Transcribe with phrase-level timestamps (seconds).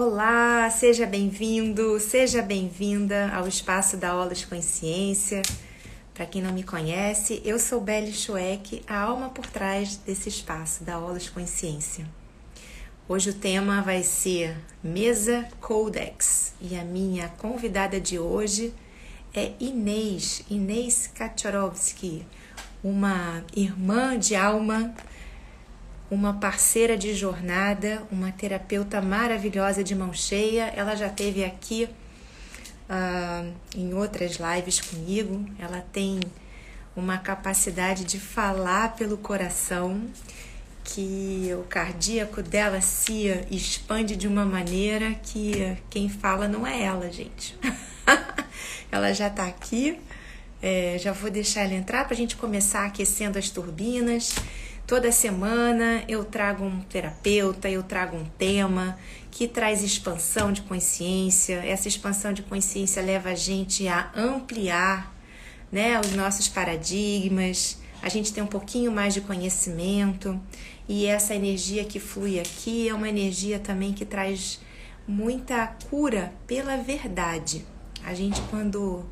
[0.00, 5.42] Olá, seja bem-vindo, seja bem-vinda ao espaço da Aulas Consciência.
[6.14, 10.84] Para quem não me conhece, eu sou Belle Schweck, a alma por trás desse espaço
[10.84, 12.06] da Aulas Consciência.
[13.08, 18.72] Hoje o tema vai ser Mesa Codex e a minha convidada de hoje
[19.34, 22.24] é Inês, Inês Kaczorowski,
[22.84, 24.94] uma irmã de alma,
[26.10, 30.72] uma parceira de jornada, uma terapeuta maravilhosa de mão cheia.
[30.74, 31.88] Ela já teve aqui
[32.88, 35.44] uh, em outras lives comigo.
[35.58, 36.20] Ela tem
[36.96, 40.02] uma capacidade de falar pelo coração,
[40.82, 47.12] que o cardíaco dela se expande de uma maneira que quem fala não é ela,
[47.12, 47.54] gente.
[48.90, 50.00] ela já está aqui.
[50.60, 54.34] É, já vou deixar ela entrar para a gente começar aquecendo as turbinas.
[54.88, 58.98] Toda semana eu trago um terapeuta, eu trago um tema
[59.30, 61.56] que traz expansão de consciência.
[61.56, 65.14] Essa expansão de consciência leva a gente a ampliar
[65.70, 70.40] né, os nossos paradigmas, a gente tem um pouquinho mais de conhecimento
[70.88, 74.58] e essa energia que flui aqui é uma energia também que traz
[75.06, 77.62] muita cura pela verdade.
[78.02, 79.04] A gente, quando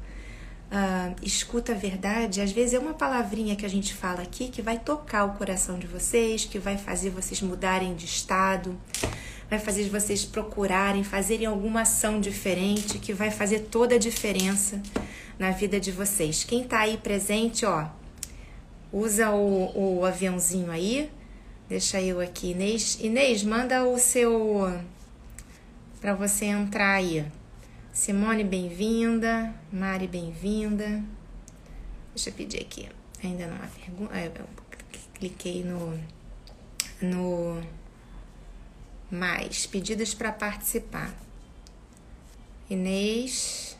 [0.71, 4.63] uh, escuta a verdade, às vezes é uma palavrinha que a gente fala aqui que
[4.63, 8.79] vai tocar o coração de vocês, que vai fazer vocês mudarem de estado,
[9.49, 14.81] vai fazer vocês procurarem, fazerem alguma ação diferente, que vai fazer toda a diferença
[15.39, 16.45] na vida de vocês.
[16.45, 17.87] Quem tá aí presente, ó,
[18.93, 21.11] usa o, o aviãozinho aí.
[21.69, 22.99] Deixa eu aqui, Inês.
[23.01, 24.81] Inês, manda o seu
[26.01, 27.25] para você entrar aí.
[27.97, 29.55] Simone, bem-vinda.
[29.73, 31.03] Mari, bem-vinda.
[32.15, 32.91] Deixa eu pedir aqui.
[33.25, 34.15] Ainda não há pergunta.
[34.15, 34.47] É, eu
[35.15, 35.99] cliquei no,
[37.01, 37.63] no
[39.11, 41.11] mais pedidos para participar.
[42.69, 43.79] Inês.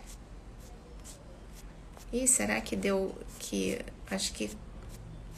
[2.11, 3.79] Ih, será que deu que
[4.11, 4.51] acho que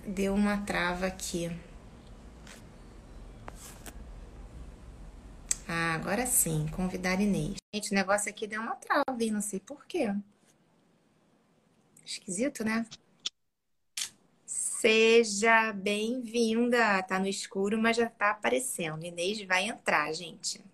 [0.07, 1.51] deu uma trava aqui.
[5.67, 7.57] Ah, agora sim, convidar Inês.
[7.75, 9.33] Gente, o negócio aqui deu uma trava, hein?
[9.33, 10.15] Não sei por quê.
[12.07, 12.87] Esquisito, né?
[14.47, 17.03] Seja bem-vinda.
[17.03, 19.05] Tá no escuro, mas já tá aparecendo.
[19.05, 20.65] Inês vai entrar, gente.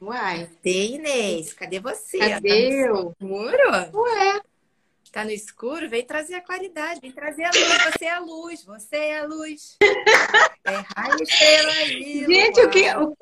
[0.00, 0.46] Uai.
[0.46, 1.52] Cadê Inês?
[1.54, 2.18] Cadê você?
[2.18, 3.14] Cadê tá eu?
[3.18, 4.00] Escuro?
[4.02, 4.40] Ué.
[5.10, 5.88] Tá no escuro?
[5.88, 7.84] Vem trazer a claridade, vem trazer a luz.
[7.92, 9.78] Você é a luz, você é a luz.
[10.62, 12.26] É raio estrela aí.
[12.26, 12.94] Gente, o que.
[12.94, 13.16] O...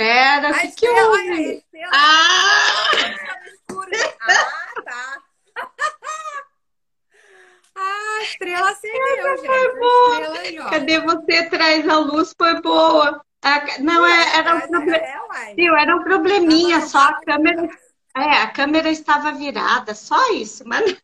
[0.00, 1.62] Pera, o que, que houve?
[1.92, 2.90] Ah!
[3.26, 3.90] Tá no escuro.
[4.22, 5.22] Ah, tá.
[7.76, 9.46] Ah, estrela acendeu, gente.
[9.46, 10.38] Foi boa.
[10.38, 11.50] Aí, Cadê você?
[11.50, 13.22] Traz a luz, foi boa.
[13.80, 14.96] Não, é, era um, problem...
[14.96, 17.68] é, era um probleminha, só a câmera
[18.16, 20.96] é, a câmera estava virada, só isso, mas.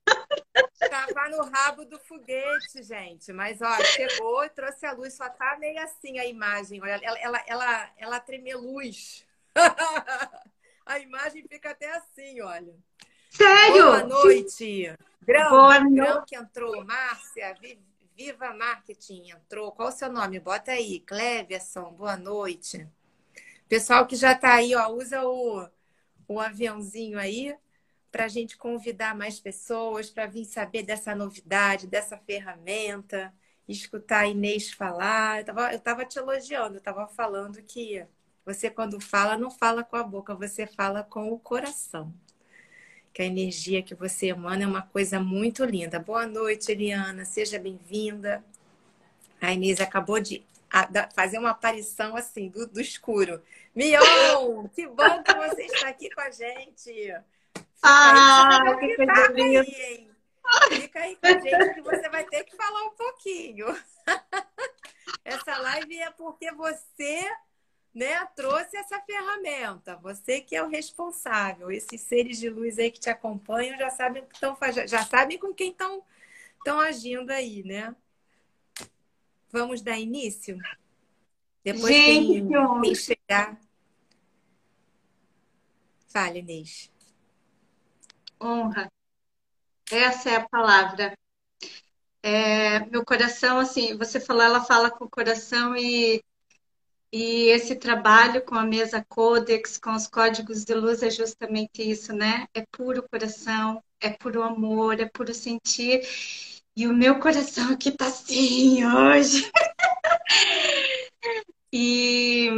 [0.81, 3.33] Estava no rabo do foguete, gente.
[3.33, 5.15] Mas, ó, chegou e trouxe a luz.
[5.15, 6.81] Só tá meio assim a imagem.
[6.83, 9.25] Olha, ela, ela, ela, ela treme luz.
[10.87, 12.75] a imagem fica até assim, olha.
[13.31, 13.83] Sério?
[13.83, 14.97] Boa noite.
[15.23, 16.84] Grão, Boa Grão que entrou.
[16.84, 17.55] Márcia,
[18.17, 19.73] Viva Marketing entrou.
[19.73, 20.41] Qual o seu nome?
[20.41, 21.00] Bota aí.
[21.00, 22.88] Cleverson, boa noite.
[23.69, 25.69] Pessoal que já tá aí, ó, usa o
[26.28, 27.56] o aviãozinho aí
[28.10, 33.32] para a gente convidar mais pessoas para vir saber dessa novidade, dessa ferramenta,
[33.69, 35.44] escutar a Inês falar.
[35.47, 38.04] Eu estava te elogiando, eu estava falando que
[38.44, 42.14] você, quando fala, não fala com a boca, você fala com o coração.
[43.12, 45.98] Que a energia que você emana é uma coisa muito linda.
[45.98, 48.44] Boa noite, Eliana, seja bem-vinda.
[49.41, 50.44] A Inês acabou de
[51.15, 53.43] fazer uma aparição assim, do, do escuro.
[53.75, 56.93] Mion, que bom que você está aqui com a gente.
[57.53, 60.10] Fica ah, aí, que coisa aí,
[60.71, 63.66] Fica aí com a gente que você vai ter que falar um pouquinho.
[65.25, 67.31] Essa live é porque você
[67.94, 69.97] né, trouxe essa ferramenta.
[69.97, 71.70] Você que é o responsável.
[71.70, 74.56] Esses seres de luz aí que te acompanham já sabem, que tão,
[74.87, 77.94] já sabem com quem estão agindo aí, né?
[79.50, 80.58] Vamos dar início?
[81.62, 82.48] Depois Gente,
[82.82, 83.58] quem chegar.
[86.08, 86.90] Fale, Inês.
[88.40, 88.90] Honra.
[89.90, 91.16] Essa é a palavra.
[92.22, 96.22] É, meu coração, assim, você falou, ela fala com o coração e,
[97.12, 102.12] e esse trabalho com a mesa Codex, com os códigos de luz, é justamente isso,
[102.12, 102.48] né?
[102.52, 106.00] É puro coração, é puro amor, é puro sentir.
[106.76, 109.50] E o meu coração aqui tá assim hoje.
[111.73, 112.50] e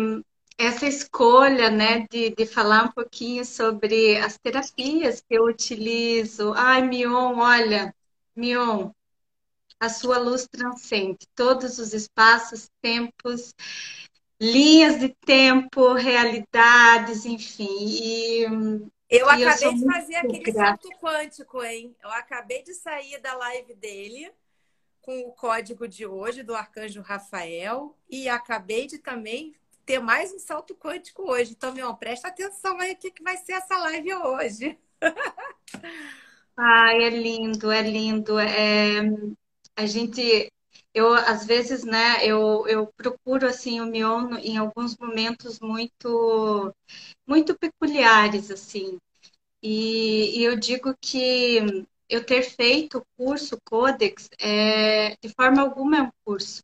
[0.58, 6.52] essa escolha, né, de, de falar um pouquinho sobre as terapias que eu utilizo.
[6.56, 7.94] Ai, Mion, olha,
[8.34, 8.90] Mion,
[9.78, 13.54] a sua luz transcende todos os espaços, tempos,
[14.40, 17.68] linhas de tempo, realidades, enfim.
[17.70, 18.46] E,
[19.08, 20.82] eu e acabei eu de fazer aquele grata.
[20.82, 21.96] salto quântico, hein?
[22.02, 24.30] Eu acabei de sair da live dele
[25.00, 29.54] com o código de hoje do Arcanjo Rafael e acabei de também
[29.86, 31.52] ter mais um salto quântico hoje.
[31.52, 34.78] Então, meu, presta atenção aí o que, que vai ser essa live hoje.
[36.54, 38.38] Ai, é lindo, é lindo.
[38.38, 39.00] É,
[39.74, 40.52] a gente,
[40.98, 46.74] eu às vezes, né, eu, eu procuro assim o Mion em alguns momentos muito,
[47.26, 48.98] muito peculiares, assim.
[49.62, 55.98] E, e eu digo que eu ter feito o curso Codex, é, de forma alguma
[55.98, 56.62] é um curso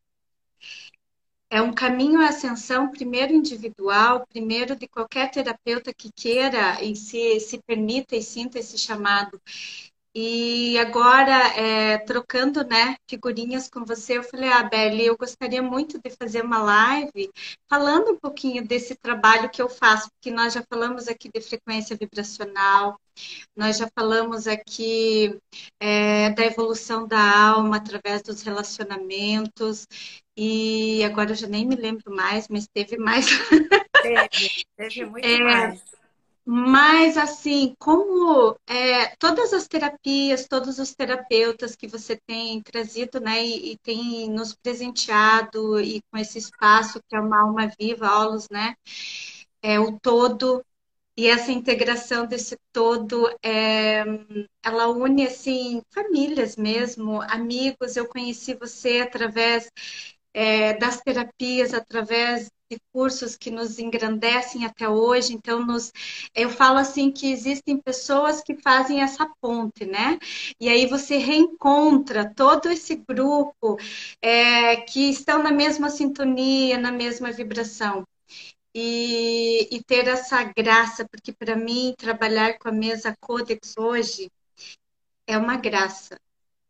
[1.50, 7.38] é um caminho à ascensão, primeiro individual, primeiro de qualquer terapeuta que queira e se,
[7.38, 9.40] se permita e sinta esse chamado.
[10.16, 15.98] E agora, é, trocando né, figurinhas com você, eu falei, ah, Beli, eu gostaria muito
[16.00, 17.30] de fazer uma live
[17.68, 21.96] falando um pouquinho desse trabalho que eu faço, porque nós já falamos aqui de frequência
[21.96, 22.96] vibracional,
[23.56, 25.36] nós já falamos aqui
[25.80, 29.84] é, da evolução da alma através dos relacionamentos,
[30.36, 33.26] e agora eu já nem me lembro mais, mas teve mais.
[34.00, 36.03] Teve, teve muito é, mais.
[36.46, 43.42] Mas, assim, como é, todas as terapias, todos os terapeutas que você tem trazido, né,
[43.44, 48.48] e, e, tem nos presenteado, e com esse espaço que é uma alma viva, aulos,
[48.50, 48.74] né,
[49.62, 50.62] é o todo,
[51.16, 54.04] e essa integração desse todo, é,
[54.62, 57.96] ela une, assim, famílias mesmo, amigos.
[57.96, 59.70] Eu conheci você através
[60.34, 62.50] é, das terapias, através
[62.92, 65.34] cursos que nos engrandecem até hoje.
[65.34, 65.92] Então, nos,
[66.34, 70.18] eu falo assim que existem pessoas que fazem essa ponte, né?
[70.60, 73.78] E aí você reencontra todo esse grupo
[74.22, 78.04] é, que estão na mesma sintonia, na mesma vibração.
[78.76, 84.28] E, e ter essa graça, porque para mim trabalhar com a mesa Codex hoje
[85.26, 86.18] é uma graça,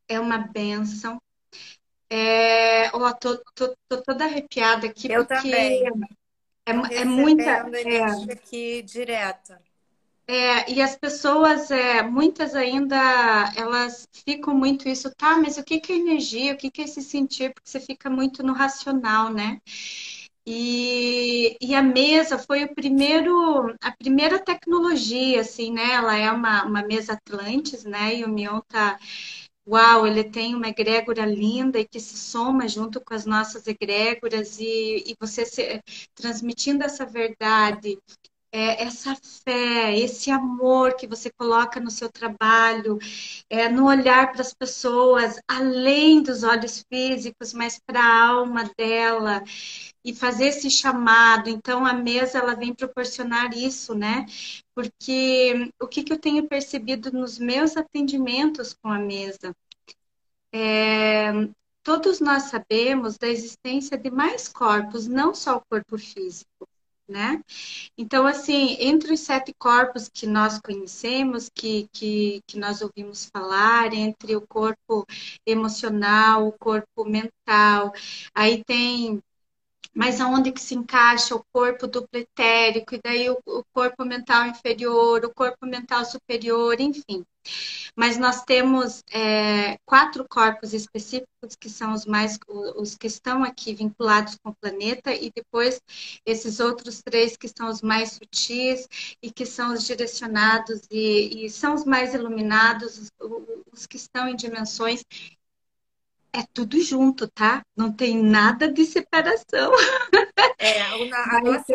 [0.06, 1.18] é uma benção,
[2.10, 5.84] é, ó, tô, tô, tô toda arrepiada aqui Eu porque também.
[6.66, 7.68] é, é muita.
[7.84, 9.60] É, aqui direta.
[10.26, 12.96] É, e as pessoas, é, muitas ainda,
[13.56, 16.84] elas ficam muito isso, tá, mas o que, que é energia, o que, que é
[16.84, 17.52] esse sentir?
[17.52, 19.60] Porque você fica muito no racional, né?
[20.46, 25.92] E, e a mesa foi o primeiro, a primeira tecnologia, assim, né?
[25.92, 28.16] Ela é uma, uma mesa Atlantis, né?
[28.16, 28.98] E o Mion tá
[29.66, 34.58] uau, ele tem uma egrégora linda e que se soma junto com as nossas egrégoras
[34.60, 35.82] e, e você se,
[36.14, 37.98] transmitindo essa verdade,
[38.54, 42.98] é, essa fé, esse amor que você coloca no seu trabalho,
[43.50, 49.42] é, no olhar para as pessoas, além dos olhos físicos, mas para a alma dela
[50.04, 51.50] e fazer esse chamado.
[51.50, 54.24] Então a mesa ela vem proporcionar isso, né?
[54.72, 59.52] Porque o que, que eu tenho percebido nos meus atendimentos com a mesa?
[60.52, 61.32] É,
[61.82, 66.63] todos nós sabemos da existência de mais corpos, não só o corpo físico.
[67.06, 67.42] Né?
[67.98, 73.92] Então, assim, entre os sete corpos que nós conhecemos, que, que, que nós ouvimos falar,
[73.92, 75.06] entre o corpo
[75.46, 77.92] emocional, o corpo mental,
[78.34, 79.20] aí tem
[79.94, 84.46] mas aonde que se encaixa o corpo duplo etérico, e daí o, o, corpo mental
[84.46, 87.24] inferior, o corpo mental superior, enfim.
[87.94, 92.38] Mas nós temos é, quatro corpos específicos que são os mais
[92.76, 95.80] os que estão aqui vinculados com o planeta, e depois
[96.26, 98.88] esses outros três que são os mais sutis
[99.22, 103.10] e que são os direcionados e, e são os mais iluminados, os,
[103.72, 105.04] os que estão em dimensões
[106.34, 107.62] é tudo junto, tá?
[107.76, 109.72] Não tem nada de separação.
[110.58, 111.72] É, a, nossa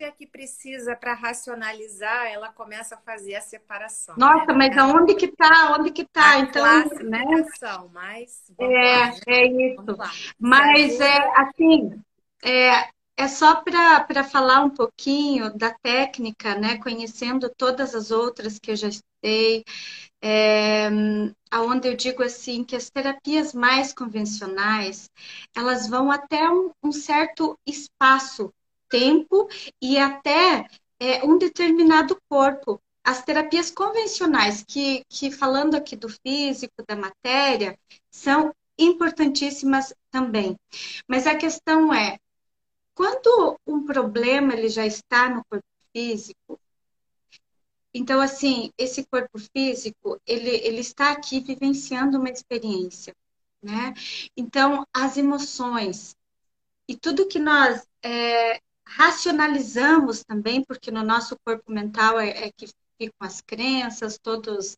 [0.00, 4.14] é que precisa para racionalizar, ela começa a fazer a separação.
[4.18, 4.54] Nossa, né?
[4.54, 5.76] mas aonde que tá?
[5.78, 6.32] Onde que tá?
[6.32, 6.64] A então,
[7.04, 7.24] né?
[7.92, 9.20] Mas é, lá, né?
[9.28, 9.84] é isso.
[10.38, 12.02] Mas é assim,
[12.42, 16.76] é, é só para falar um pouquinho da técnica, né?
[16.78, 19.64] Conhecendo todas as outras que eu já estudei,
[20.26, 20.88] é,
[21.52, 25.10] onde eu digo assim que as terapias mais convencionais
[25.54, 28.50] elas vão até um, um certo espaço,
[28.88, 29.46] tempo
[29.82, 30.66] e até
[30.98, 32.80] é, um determinado corpo.
[33.04, 37.78] As terapias convencionais, que, que falando aqui do físico, da matéria,
[38.10, 40.56] são importantíssimas também.
[41.06, 42.16] Mas a questão é,
[42.94, 46.58] quando um problema ele já está no corpo físico,
[47.94, 53.14] então assim, esse corpo físico, ele, ele está aqui vivenciando uma experiência,
[53.62, 53.94] né?
[54.36, 56.16] Então, as emoções
[56.88, 62.66] e tudo que nós é, racionalizamos também, porque no nosso corpo mental é, é que
[62.98, 64.76] ficam as crenças, todos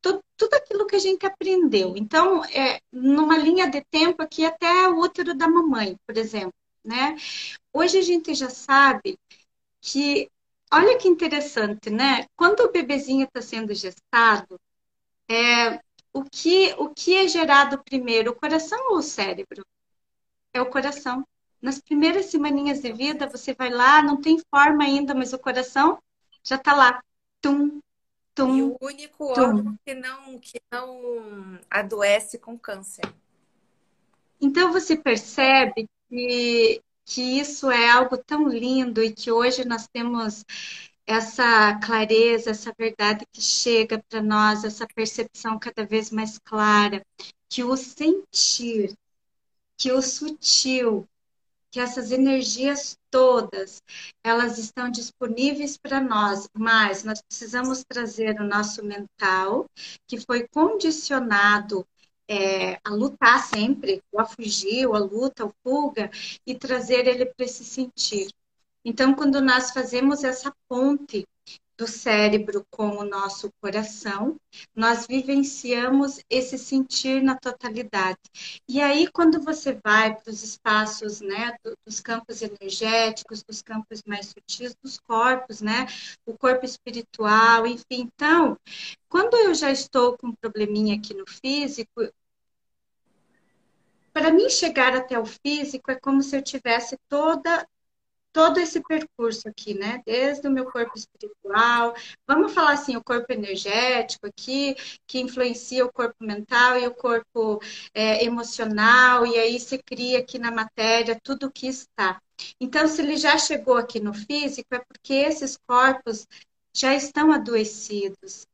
[0.00, 1.94] tudo, tudo aquilo que a gente aprendeu.
[1.96, 7.16] Então, é, numa linha de tempo aqui até o útero da mamãe, por exemplo, né?
[7.72, 9.18] Hoje a gente já sabe
[9.80, 10.30] que,
[10.72, 12.26] olha que interessante, né?
[12.36, 14.60] Quando o bebezinho está sendo gestado,
[15.28, 15.80] é,
[16.12, 19.64] o, que, o que é gerado primeiro, o coração ou o cérebro?
[20.52, 21.26] É o coração.
[21.60, 25.98] Nas primeiras semaninhas de vida, você vai lá, não tem forma ainda, mas o coração
[26.42, 27.02] já está lá.
[27.40, 27.80] Tum,
[28.34, 33.04] tum, e o único órgão que não, que não adoece com câncer.
[34.40, 40.44] Então você percebe que, que isso é algo tão lindo e que hoje nós temos
[41.06, 47.04] essa clareza, essa verdade que chega para nós, essa percepção cada vez mais clara,
[47.48, 48.94] que o sentir,
[49.76, 51.08] que o sutil,
[51.70, 53.82] que essas energias todas,
[54.22, 59.68] elas estão disponíveis para nós, mas nós precisamos trazer o nosso mental,
[60.06, 61.86] que foi condicionado
[62.30, 66.08] é, a lutar sempre, ou a fugir, ou a luta, ou fuga,
[66.46, 68.28] e trazer ele para esse sentir.
[68.84, 71.26] Então, quando nós fazemos essa ponte
[71.76, 74.36] do cérebro com o nosso coração,
[74.76, 78.18] nós vivenciamos esse sentir na totalidade.
[78.68, 81.56] E aí, quando você vai para os espaços, né,
[81.86, 85.86] dos campos energéticos, dos campos mais sutis, dos corpos, né,
[86.26, 88.08] o corpo espiritual, enfim.
[88.14, 88.58] Então,
[89.08, 92.02] quando eu já estou com um probleminha aqui no físico,
[94.12, 97.66] para mim chegar até o físico é como se eu tivesse toda
[98.32, 100.02] todo esse percurso aqui, né?
[100.06, 101.94] Desde o meu corpo espiritual,
[102.26, 104.76] vamos falar assim, o corpo energético aqui,
[105.06, 107.60] que influencia o corpo mental e o corpo
[107.94, 112.20] é, emocional, e aí se cria aqui na matéria tudo o que está.
[112.60, 116.26] Então, se ele já chegou aqui no físico, é porque esses corpos
[116.72, 118.46] já estão adoecidos.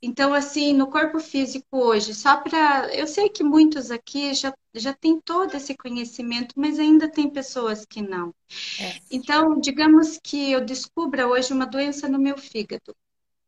[0.00, 2.94] Então, assim, no corpo físico hoje, só para.
[2.94, 7.84] Eu sei que muitos aqui já, já têm todo esse conhecimento, mas ainda tem pessoas
[7.84, 8.34] que não.
[8.80, 9.00] É.
[9.10, 12.94] Então, digamos que eu descubra hoje uma doença no meu fígado.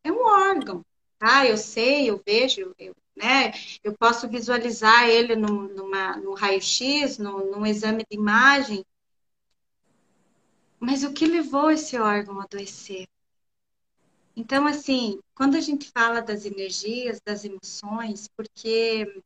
[0.02, 0.84] É um órgão,
[1.18, 1.46] tá?
[1.46, 3.52] Eu sei, eu vejo, eu, né?
[3.84, 8.84] Eu posso visualizar ele no, numa, no raio-x, no, num exame de imagem.
[10.80, 13.06] Mas o que levou esse órgão a adoecer?
[14.36, 19.22] Então, assim, quando a gente fala das energias, das emoções, porque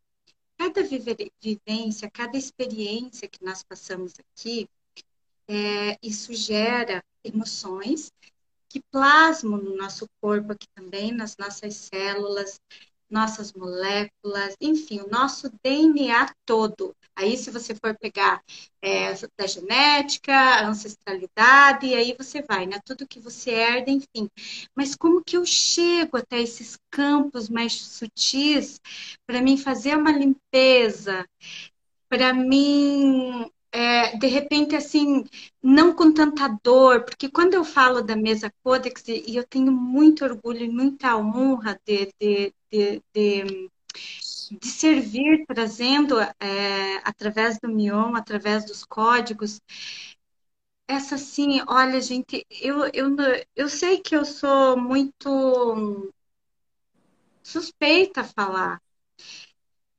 [0.57, 4.69] cada vivência, cada experiência que nós passamos aqui,
[5.49, 8.13] é, isso gera emoções
[8.69, 12.61] que plasmam no nosso corpo aqui também, nas nossas células,
[13.11, 16.95] nossas moléculas, enfim, o nosso DNA todo.
[17.17, 18.43] Aí, se você for pegar
[18.81, 22.81] é, da genética, ancestralidade, e aí você vai, né?
[22.85, 24.29] Tudo que você herda, enfim.
[24.75, 28.81] Mas como que eu chego até esses campos mais sutis
[29.27, 31.27] para mim fazer uma limpeza,
[32.09, 35.25] para mim é, de repente, assim,
[35.63, 40.25] não com tanta dor, porque quando eu falo da mesa Codex, e eu tenho muito
[40.25, 43.71] orgulho e muita honra de, de, de, de,
[44.61, 49.61] de servir, trazendo é, através do Mion, através dos códigos,
[50.87, 53.17] essa sim, olha, gente, eu, eu,
[53.57, 56.13] eu sei que eu sou muito
[57.43, 58.81] suspeita a falar,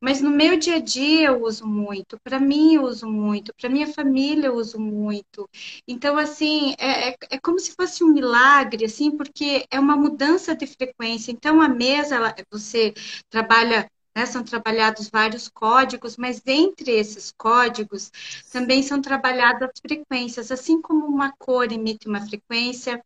[0.02, 3.70] mas no meu dia a dia eu uso muito, para mim eu uso muito, para
[3.70, 5.50] minha família eu uso muito.
[5.88, 10.56] Então, assim, é, é, é, como se fosse um milagre, assim, porque é uma mudança
[10.56, 11.32] de frequência.
[11.32, 12.94] Então, a mesa, ela, você
[13.30, 18.12] trabalha né, são trabalhados vários códigos, mas entre esses códigos
[18.52, 23.02] também são trabalhadas frequências, assim como uma cor emite uma frequência,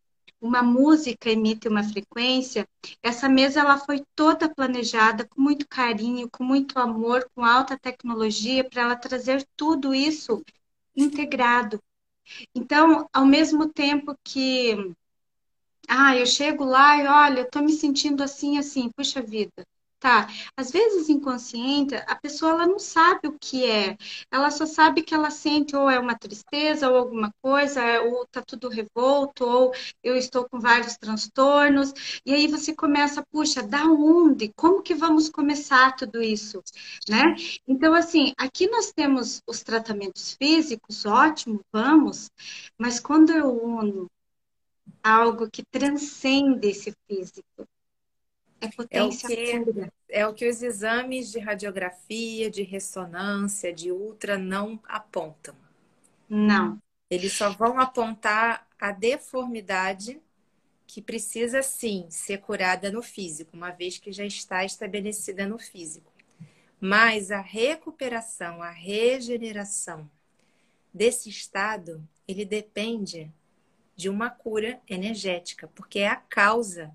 [0.46, 2.68] uma música emite uma frequência,
[3.02, 8.64] essa mesa ela foi toda planejada com muito carinho, com muito amor, com alta tecnologia
[8.64, 10.44] para ela trazer tudo isso
[10.96, 11.80] integrado.
[12.54, 14.76] Então, ao mesmo tempo que
[15.88, 19.66] ah, eu chego lá e olha, eu estou me sentindo assim, assim, puxa vida,
[20.00, 20.28] Tá.
[20.56, 23.98] Às vezes, inconsciente, a pessoa ela não sabe o que é.
[24.32, 28.42] Ela só sabe que ela sente ou é uma tristeza ou alguma coisa, ou tá
[28.46, 29.74] tudo revolto, ou
[30.04, 31.92] eu estou com vários transtornos.
[32.26, 34.52] E aí você começa, puxa, da onde?
[34.56, 36.62] Como que vamos começar tudo isso,
[37.10, 37.36] né?
[37.68, 42.30] Então, assim, aqui nós temos os tratamentos físicos, ótimo, vamos.
[42.78, 44.08] Mas quando eu uno
[45.04, 47.68] algo que transcende esse físico,
[48.66, 53.92] é potência é o que, É o que os exames de radiografia, de ressonância, de
[53.92, 55.56] ultra não apontam.
[56.30, 56.80] Não.
[57.10, 60.22] Eles só vão apontar a deformidade
[60.88, 66.12] que precisa sim ser curada no físico, uma vez que já está estabelecida no físico.
[66.80, 70.10] Mas a recuperação, a regeneração
[70.94, 73.32] desse estado, ele depende
[73.96, 76.94] de uma cura energética, porque é a causa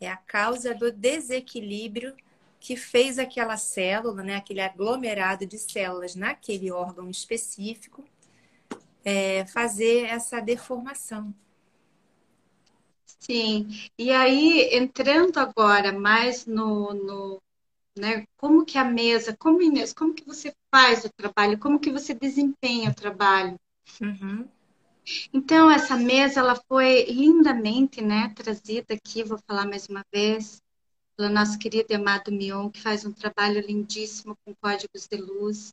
[0.00, 2.14] é a causa do desequilíbrio
[2.58, 8.04] que fez aquela célula, né, aquele aglomerado de células naquele órgão específico,
[9.04, 11.34] é, fazer essa deformação.
[13.18, 17.42] Sim, e aí entrando agora mais no, no
[17.96, 19.58] né, como que a mesa, como
[19.94, 23.56] como que você faz o trabalho, como que você desempenha o trabalho?
[24.00, 24.48] Uhum.
[25.32, 30.60] Então, essa mesa ela foi lindamente né, trazida aqui, vou falar mais uma vez,
[31.16, 35.72] pelo nosso querido e amado Mion, que faz um trabalho lindíssimo com códigos de luz.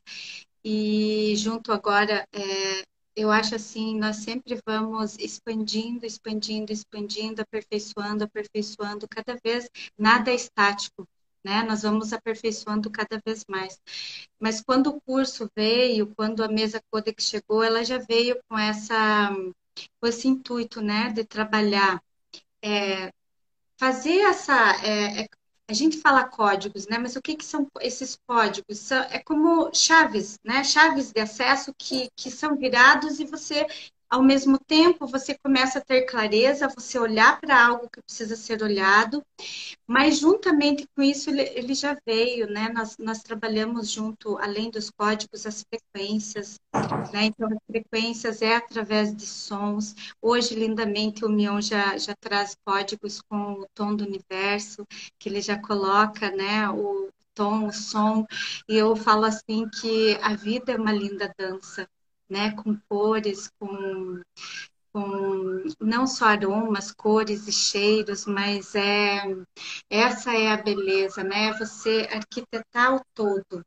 [0.64, 2.82] E junto agora, é,
[3.16, 9.68] eu acho assim, nós sempre vamos expandindo, expandindo, expandindo, aperfeiçoando, aperfeiçoando, cada vez
[9.98, 11.06] nada é estático
[11.48, 11.62] né?
[11.62, 13.80] Nós vamos aperfeiçoando cada vez mais.
[14.38, 19.30] Mas quando o curso veio, quando a mesa Codex chegou, ela já veio com essa
[20.00, 22.02] com esse intuito, né, de trabalhar,
[22.62, 23.12] é,
[23.78, 25.28] fazer essa é, é,
[25.70, 26.98] a gente fala códigos, né?
[26.98, 28.78] Mas o que, que são esses códigos?
[28.78, 30.64] São, é como chaves, né?
[30.64, 33.66] Chaves de acesso que, que são virados e você
[34.10, 38.62] ao mesmo tempo você começa a ter clareza, você olhar para algo que precisa ser
[38.62, 39.22] olhado,
[39.86, 42.68] mas juntamente com isso ele, ele já veio, né?
[42.70, 46.58] Nós, nós trabalhamos junto, além dos códigos, as frequências,
[47.12, 47.24] né?
[47.26, 49.94] Então, as frequências é através de sons.
[50.22, 54.86] Hoje, lindamente, o Mion já, já traz códigos com o tom do universo,
[55.18, 56.68] que ele já coloca, né?
[56.70, 58.26] O tom, o som,
[58.68, 61.88] e eu falo assim que a vida é uma linda dança
[62.28, 64.20] né, com cores, com,
[64.92, 69.22] com não só aromas, cores e cheiros, mas é
[69.90, 71.52] essa é a beleza, né?
[71.58, 73.64] Você arquitetar o todo.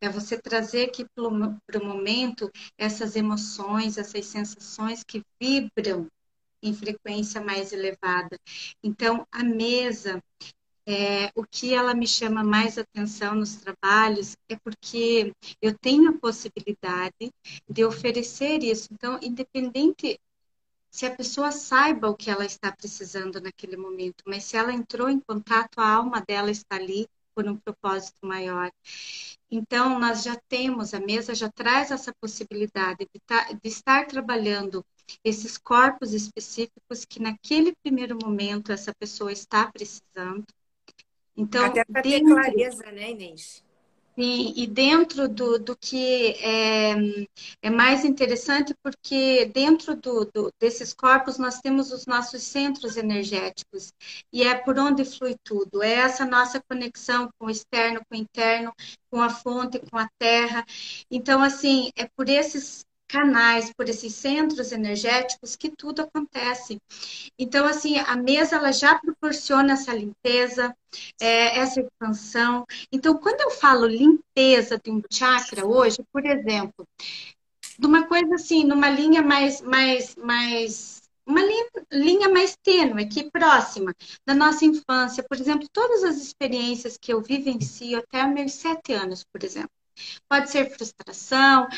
[0.00, 6.08] É você trazer aqui para o momento essas emoções, essas sensações que vibram
[6.62, 8.38] em frequência mais elevada.
[8.82, 10.22] Então, a mesa,
[10.86, 16.18] é, o que ela me chama mais atenção nos trabalhos é porque eu tenho a
[16.18, 17.32] possibilidade
[17.68, 18.88] de oferecer isso.
[18.92, 20.20] Então, independente
[20.90, 25.08] se a pessoa saiba o que ela está precisando naquele momento, mas se ela entrou
[25.08, 28.70] em contato, a alma dela está ali por um propósito maior.
[29.50, 34.84] Então, nós já temos, a mesa já traz essa possibilidade de, tá, de estar trabalhando
[35.24, 40.46] esses corpos específicos que naquele primeiro momento essa pessoa está precisando
[41.36, 43.64] então, Até para ter clareza, né, Inês?
[44.16, 46.94] Sim, e dentro do, do que é,
[47.60, 53.92] é mais interessante, porque dentro do, do, desses corpos nós temos os nossos centros energéticos,
[54.32, 55.82] e é por onde flui tudo.
[55.82, 58.72] É essa nossa conexão com o externo, com o interno,
[59.10, 60.64] com a fonte, com a terra.
[61.10, 66.80] Então, assim, é por esses canais, por esses centros energéticos que tudo acontece.
[67.38, 70.74] Então, assim, a mesa ela já proporciona essa limpeza,
[71.20, 72.66] é, essa expansão.
[72.90, 76.84] Então, quando eu falo limpeza de um chakra hoje, por exemplo,
[77.78, 83.30] de uma coisa assim, numa linha mais, mais, mais uma linha, linha mais tênue, aqui
[83.30, 83.94] próxima
[84.26, 85.22] da nossa infância.
[85.22, 89.70] Por exemplo, todas as experiências que eu vivencio até meus sete anos, por exemplo.
[90.28, 91.68] Pode ser frustração,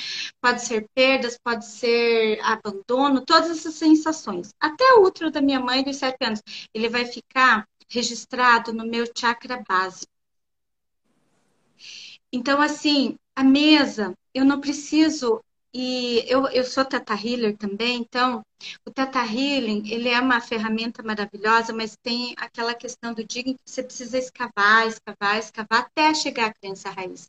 [0.40, 4.55] pode ser perdas, pode ser abandono, todas essas sensações.
[4.61, 9.05] Até o útero da minha mãe dos sete anos, ele vai ficar registrado no meu
[9.16, 10.12] chakra básico.
[12.33, 15.42] Então, assim, a mesa, eu não preciso
[15.77, 18.43] e eu, eu sou Tata Healer também, então
[18.87, 23.71] o Tata Healing, ele é uma ferramenta maravilhosa, mas tem aquela questão do digging que
[23.71, 27.29] você precisa escavar, escavar, escavar até chegar à crença raiz.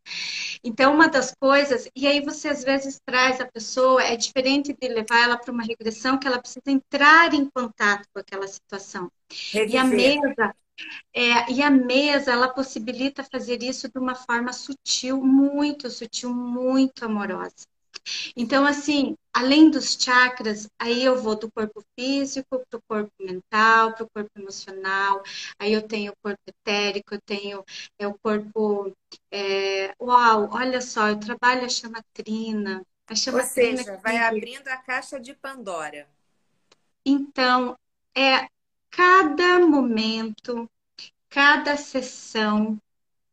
[0.64, 4.88] Então, uma das coisas, e aí você às vezes traz a pessoa, é diferente de
[4.88, 9.12] levar ela para uma regressão, que ela precisa entrar em contato com aquela situação.
[9.54, 9.74] Reviver.
[9.74, 10.56] E a mesa,
[11.14, 17.04] É, e a mesa, ela possibilita fazer isso de uma forma sutil, muito sutil, muito
[17.04, 17.66] amorosa.
[18.36, 23.94] Então, assim, além dos chakras, aí eu vou do corpo físico para o corpo mental,
[23.94, 25.22] para o corpo emocional,
[25.60, 27.64] aí eu tenho o corpo etérico, eu tenho
[28.00, 28.94] é, o corpo.
[29.32, 29.94] É...
[30.02, 32.84] Uau, olha só, eu trabalho a chama trina.
[33.08, 36.08] A chama Ou seja, vai abrindo a caixa de Pandora.
[37.06, 37.78] Então,
[38.16, 38.48] é
[38.90, 40.70] cada momento,
[41.30, 42.78] cada sessão,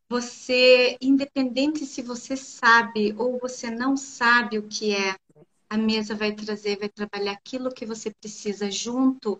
[0.09, 5.17] você, independente se você sabe ou você não sabe o que é,
[5.69, 9.39] a mesa vai trazer, vai trabalhar aquilo que você precisa junto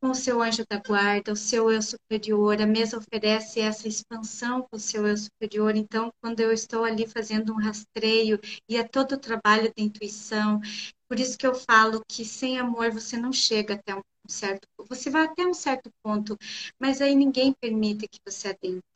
[0.00, 2.60] com o seu anjo da guarda, o seu eu superior.
[2.60, 5.76] A mesa oferece essa expansão com o seu eu superior.
[5.76, 8.38] Então, quando eu estou ali fazendo um rastreio
[8.68, 10.60] e é todo o trabalho de intuição,
[11.08, 15.08] por isso que eu falo que sem amor você não chega até um certo, você
[15.10, 16.36] vai até um certo ponto,
[16.78, 18.87] mas aí ninguém permite que você adentre.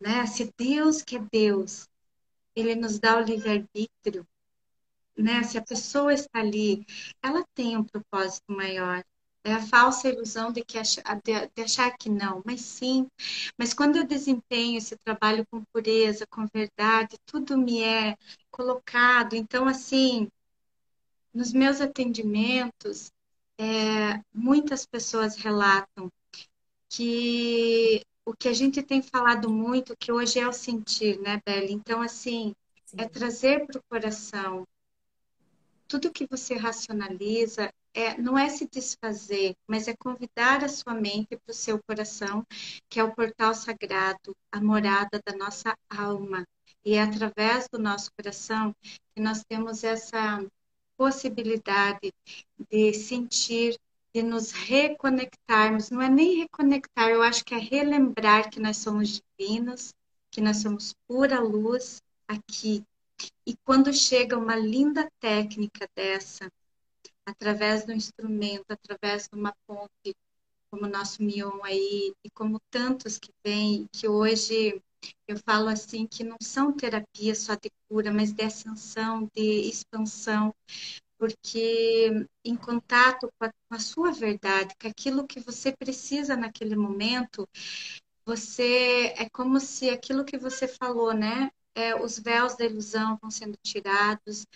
[0.00, 0.26] Né?
[0.26, 1.88] Se Deus que é Deus,
[2.56, 4.26] ele nos dá o livre-arbítrio,
[5.16, 5.42] né?
[5.42, 6.84] Se a pessoa está ali,
[7.22, 9.04] ela tem um propósito maior.
[9.42, 13.06] É a falsa ilusão de, que achar, de, achar que não, mas sim.
[13.56, 18.16] Mas quando eu desempenho esse trabalho com pureza, com verdade, tudo me é
[18.50, 19.34] colocado.
[19.34, 20.28] Então, assim,
[21.32, 23.10] nos meus atendimentos,
[23.58, 26.10] é, muitas pessoas relatam
[26.88, 31.72] que o que a gente tem falado muito, que hoje é o sentir, né, Beli?
[31.72, 32.54] Então, assim,
[32.84, 32.96] Sim.
[32.98, 34.66] é trazer para o coração
[35.90, 41.36] tudo que você racionaliza, é, não é se desfazer, mas é convidar a sua mente
[41.36, 42.46] para o seu coração,
[42.88, 46.46] que é o portal sagrado, a morada da nossa alma.
[46.84, 48.74] E é através do nosso coração
[49.14, 50.46] que nós temos essa
[50.96, 52.12] possibilidade
[52.70, 53.76] de sentir,
[54.14, 55.90] de nos reconectarmos.
[55.90, 59.94] Não é nem reconectar, eu acho que é relembrar que nós somos divinos,
[60.30, 62.84] que nós somos pura luz aqui.
[63.46, 66.50] E quando chega uma linda técnica dessa,
[67.26, 70.16] através do instrumento, através de uma ponte,
[70.70, 74.80] como o nosso Mion aí, e como tantos que vêm, que hoje
[75.26, 80.54] eu falo assim que não são terapias só de cura, mas de ascensão, de expansão,
[81.20, 86.74] porque em contato com a, com a sua verdade, com aquilo que você precisa naquele
[86.74, 87.46] momento,
[88.24, 91.50] você é como se aquilo que você falou, né?
[91.74, 94.46] É, os véus da ilusão vão sendo tirados,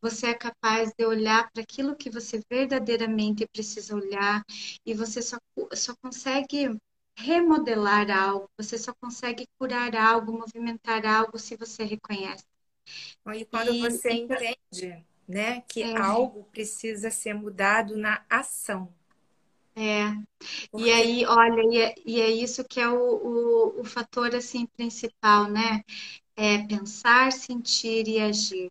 [0.00, 4.44] você é capaz de olhar para aquilo que você verdadeiramente precisa olhar
[4.86, 5.36] e você só,
[5.72, 6.78] só consegue
[7.16, 12.44] remodelar algo, você só consegue curar algo, movimentar algo se você reconhece.
[13.34, 15.96] E quando e, você entende, né, que é.
[15.96, 18.92] algo precisa ser mudado na ação.
[19.76, 20.10] É.
[20.70, 20.86] Porque...
[20.86, 24.66] E aí, olha, e é, e é, isso que é o, o, o fator assim
[24.66, 25.82] principal, né?
[26.36, 28.70] É pensar, sentir e agir.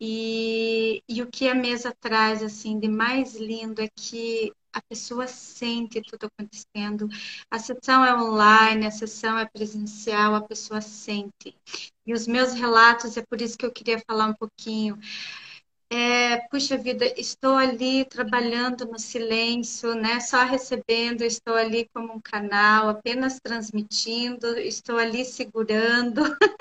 [0.00, 5.26] E, e o que a mesa traz assim de mais lindo é que a pessoa
[5.26, 7.08] sente tudo acontecendo.
[7.50, 11.54] A sessão é online, a sessão é presencial, a pessoa sente.
[12.06, 14.98] E os meus relatos, é por isso que eu queria falar um pouquinho.
[15.92, 20.20] É, puxa vida, estou ali trabalhando no silêncio, né?
[20.20, 26.22] Só recebendo, estou ali como um canal, apenas transmitindo, estou ali segurando.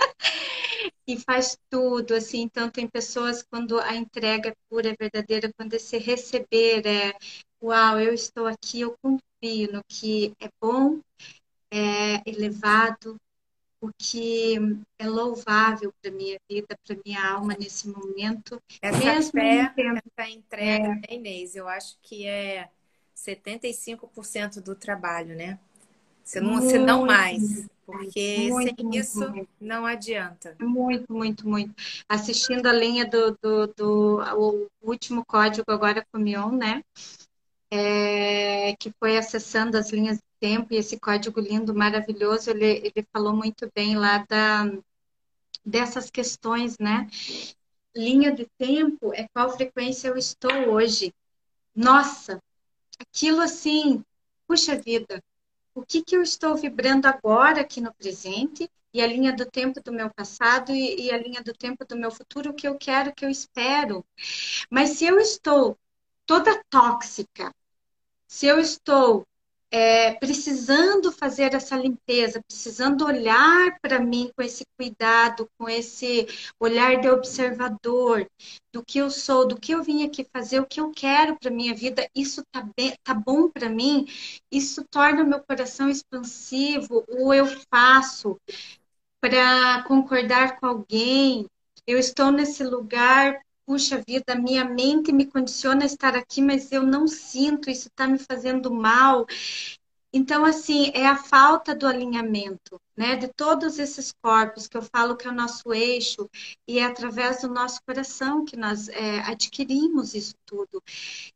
[1.08, 2.42] e faz tudo, assim.
[2.42, 7.14] Então, tem pessoas quando a entrega é pura, é verdadeira, quando esse receber é
[7.62, 11.00] uau, eu estou aqui, eu confio no que é bom,
[11.72, 13.18] é elevado,
[13.82, 14.56] o que
[14.98, 18.62] é louvável para minha vida, para minha alma nesse momento.
[18.82, 20.96] Essa mesmo fé, essa entrega, é...
[20.96, 22.70] Né, Inês, eu acho que é
[23.16, 25.60] 75% do trabalho, né?
[26.24, 27.68] Se não, se não mais.
[27.86, 29.50] Porque muito, sem muito, isso muito.
[29.60, 30.56] não adianta.
[30.60, 31.74] Muito, muito, muito.
[32.08, 36.84] Assistindo a linha do, do, do o último código agora com o Mion, né?
[37.72, 43.36] é, que foi acessando as linhas tempo e esse código lindo, maravilhoso, ele, ele falou
[43.36, 44.72] muito bem lá da,
[45.66, 47.08] dessas questões, né?
[47.96, 51.14] Linha de tempo é qual frequência eu estou hoje.
[51.76, 52.42] Nossa,
[53.00, 54.04] aquilo assim,
[54.48, 55.24] puxa vida,
[55.74, 59.82] o que, que eu estou vibrando agora aqui no presente e a linha do tempo
[59.82, 62.76] do meu passado e, e, a linha do tempo do meu futuro, o que eu
[62.78, 64.04] quero, o que eu espero.
[64.70, 65.78] Mas se eu estou
[66.26, 67.54] toda tóxica,
[68.28, 69.26] se eu estou
[69.72, 76.28] é, precisando fazer essa limpeza, precisando olhar para mim com esse cuidado, com esse
[76.60, 78.28] olhar de observador
[78.74, 81.52] do que eu sou, do que eu vim aqui fazer, o que eu quero para
[81.52, 84.08] minha vida, isso tá, bem, tá bom para mim,
[84.52, 88.38] isso torna o meu coração expansivo, ou eu faço
[89.22, 91.46] para concordar com alguém,
[91.86, 96.82] eu estou nesse lugar puxa vida, minha mente me condiciona a estar aqui, mas eu
[96.82, 99.28] não sinto, isso está me fazendo mal.
[100.12, 103.16] Então, assim, é a falta do alinhamento, né?
[103.16, 106.28] De todos esses corpos que eu falo que é o nosso eixo,
[106.68, 110.82] e é através do nosso coração que nós é, adquirimos isso tudo.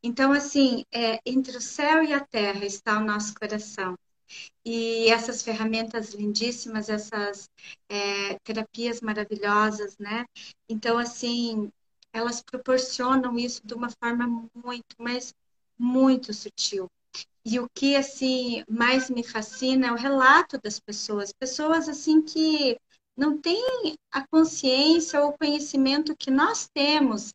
[0.01, 3.95] Então, assim, é, entre o céu e a terra está o nosso coração.
[4.65, 7.47] E essas ferramentas lindíssimas, essas
[7.87, 10.25] é, terapias maravilhosas, né?
[10.67, 11.71] Então, assim,
[12.13, 15.34] elas proporcionam isso de uma forma muito, mas
[15.78, 16.88] muito sutil.
[17.45, 22.80] E o que assim mais me fascina é o relato das pessoas, pessoas assim que
[23.17, 27.34] não têm a consciência ou o conhecimento que nós temos,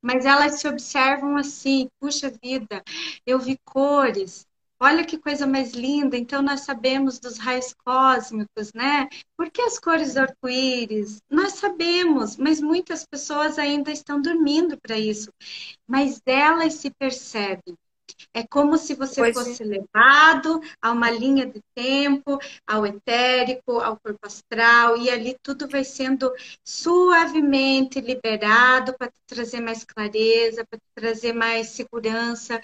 [0.00, 2.82] mas elas se observam assim, puxa vida,
[3.26, 4.46] eu vi cores,
[4.78, 6.16] Olha que coisa mais linda!
[6.16, 9.08] Então, nós sabemos dos raios cósmicos, né?
[9.36, 11.18] Por que as cores do arco-íris?
[11.30, 15.32] Nós sabemos, mas muitas pessoas ainda estão dormindo para isso.
[15.88, 17.74] Mas elas se percebem.
[18.32, 19.66] É como se você pois fosse é.
[19.66, 25.84] levado a uma linha de tempo, ao etérico, ao corpo astral, e ali tudo vai
[25.84, 26.32] sendo
[26.64, 32.60] suavemente liberado para trazer mais clareza, para trazer mais segurança.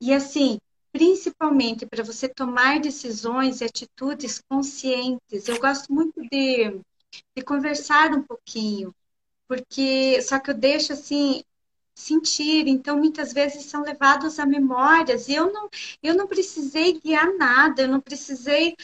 [0.00, 0.58] E assim,
[0.98, 5.46] principalmente para você tomar decisões e atitudes conscientes.
[5.46, 6.80] Eu gosto muito de,
[7.36, 8.92] de conversar um pouquinho,
[9.46, 11.44] porque só que eu deixo assim
[11.94, 15.68] sentir, então muitas vezes são levados a memórias e eu não
[16.02, 18.76] eu não precisei guiar nada, eu não precisei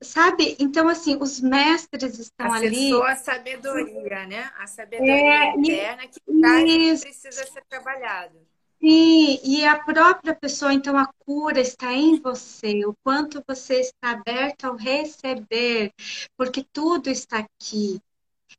[0.00, 0.56] sabe?
[0.60, 3.12] Então assim, os mestres estão Acessou ali.
[3.12, 4.50] a sabedoria, né?
[4.56, 8.38] A sabedoria é, interna que, que precisa ser trabalhado.
[8.80, 14.12] Sim, e a própria pessoa, então a cura está em você, o quanto você está
[14.12, 15.92] aberto ao receber,
[16.36, 18.00] porque tudo está aqui.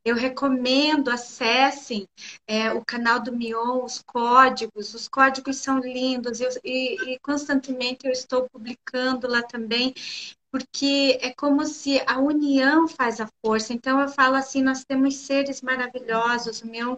[0.06, 2.08] Eu recomendo, acessem
[2.48, 8.06] é, o canal do Mion, os códigos, os códigos são lindos eu, e, e constantemente
[8.08, 9.94] eu estou publicando lá também,
[10.52, 13.74] porque é como se a união faz a força.
[13.74, 16.98] Então eu falo assim, nós temos seres maravilhosos, o Mion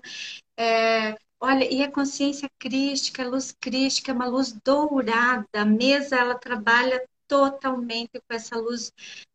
[0.58, 5.48] é, Olha, e a consciência crística, a luz crística, é uma luz dourada.
[5.54, 8.94] A mesa, ela trabalha totalmente com essa luz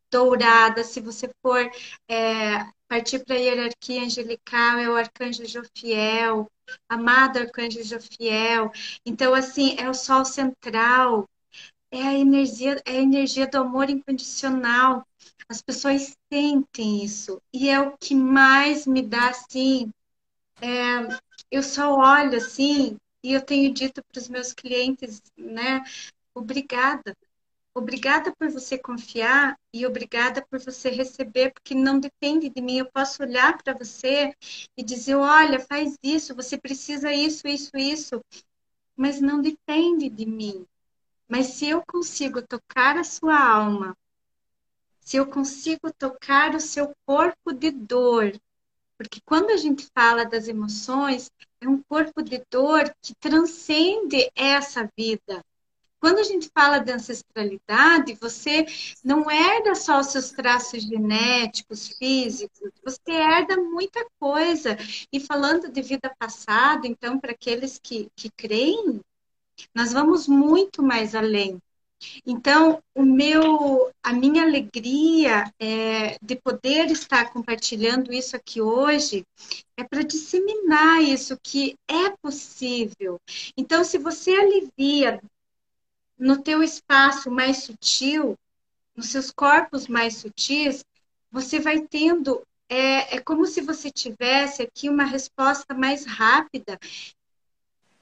[0.09, 0.83] dourada.
[0.83, 1.69] Se você for
[2.09, 6.49] é, partir para a hierarquia angelical, é o arcanjo Jofiel,
[6.89, 8.71] amado arcanjo Jofiel.
[9.05, 11.27] Então, assim, é o sol central,
[11.91, 15.05] é a energia, é a energia do amor incondicional.
[15.49, 17.41] As pessoas sentem isso.
[17.53, 19.91] E é o que mais me dá, assim,
[20.61, 25.83] é, eu só olho assim e eu tenho dito para os meus clientes, né?
[26.33, 27.15] Obrigada.
[27.73, 32.79] Obrigada por você confiar e obrigada por você receber, porque não depende de mim.
[32.79, 34.33] Eu posso olhar para você
[34.75, 38.21] e dizer: olha, faz isso, você precisa isso, isso, isso,
[38.95, 40.65] mas não depende de mim.
[41.27, 43.95] Mas se eu consigo tocar a sua alma,
[44.99, 48.33] se eu consigo tocar o seu corpo de dor,
[48.97, 51.29] porque quando a gente fala das emoções,
[51.61, 55.43] é um corpo de dor que transcende essa vida.
[55.99, 58.65] Quando a gente fala de ancestralidade, você
[59.03, 64.77] não herda só os seus traços genéticos, físicos, você herda muita coisa.
[65.11, 69.01] E falando de vida passada, então, para aqueles que, que creem,
[69.73, 71.59] nós vamos muito mais além.
[72.25, 79.25] Então, o meu, a minha alegria é, de poder estar compartilhando isso aqui hoje
[79.75, 83.19] é para disseminar isso que é possível.
[83.55, 85.21] Então, se você alivia
[86.17, 88.35] no teu espaço mais sutil,
[88.95, 90.83] nos seus corpos mais sutis,
[91.31, 96.77] você vai tendo é, é como se você tivesse aqui uma resposta mais rápida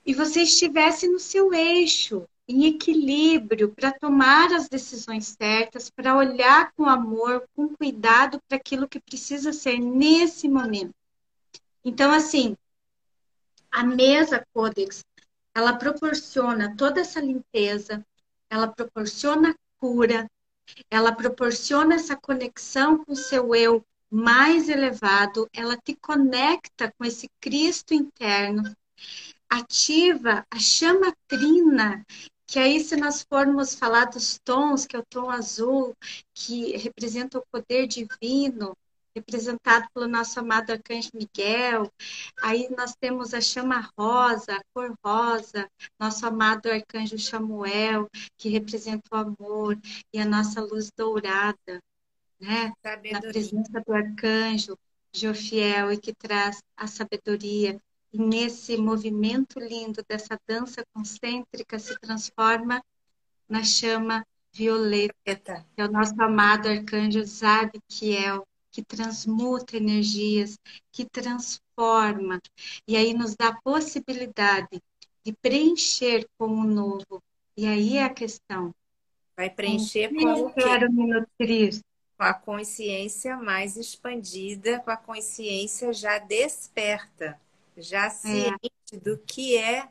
[0.06, 6.72] e você estivesse no seu eixo em equilíbrio para tomar as decisões certas, para olhar
[6.74, 10.94] com amor, com cuidado para aquilo que precisa ser nesse momento.
[11.84, 12.56] Então, assim,
[13.72, 15.04] a mesa Codex,
[15.54, 18.06] ela proporciona toda essa limpeza,
[18.50, 20.30] ela proporciona cura,
[20.90, 27.30] ela proporciona essa conexão com o seu eu mais elevado, ela te conecta com esse
[27.40, 28.76] Cristo interno,
[29.50, 32.06] ativa a chama trina
[32.48, 35.96] que aí se nós formos falar dos tons, que é o tom azul,
[36.34, 38.76] que representa o poder divino,
[39.16, 41.90] representado pelo nosso amado arcanjo Miguel.
[42.42, 49.08] Aí nós temos a chama rosa, a cor rosa, nosso amado arcanjo Samuel, que representa
[49.12, 49.80] o amor,
[50.14, 51.82] e a nossa luz dourada,
[52.40, 52.74] né?
[53.12, 54.78] Na presença do arcanjo
[55.14, 57.80] Jofiel e que traz a sabedoria.
[58.16, 62.82] E nesse movimento lindo dessa dança concêntrica se transforma
[63.50, 70.58] na chama violeta, que é o nosso amado arcanjo Zadkiel, que transmuta energias,
[70.94, 72.40] que transforma,
[72.88, 74.82] e aí nos dá a possibilidade
[75.22, 77.22] de preencher com o novo.
[77.58, 78.74] E aí é a questão.
[79.36, 80.64] Vai preencher com, com o que?
[80.64, 81.82] quero me nutrir.
[82.18, 87.38] Com a consciência mais expandida, com a consciência já desperta,
[87.78, 88.10] já é.
[88.10, 88.98] ciente é.
[88.98, 89.90] do que é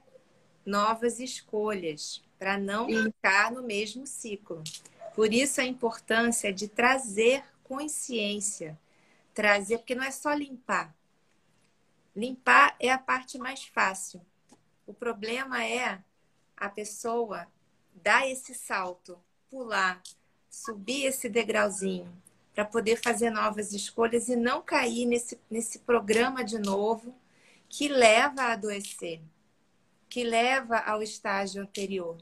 [0.64, 4.62] novas escolhas, para não ficar no mesmo ciclo.
[5.14, 8.78] Por isso a importância de trazer consciência,
[9.32, 10.94] trazer, porque não é só limpar.
[12.14, 14.20] Limpar é a parte mais fácil.
[14.86, 15.98] O problema é
[16.56, 17.46] a pessoa
[17.94, 19.18] dar esse salto,
[19.50, 20.02] pular,
[20.50, 22.10] subir esse degrauzinho
[22.54, 27.14] para poder fazer novas escolhas e não cair nesse, nesse programa de novo
[27.76, 29.20] que leva a adoecer,
[30.08, 32.16] que leva ao estágio anterior.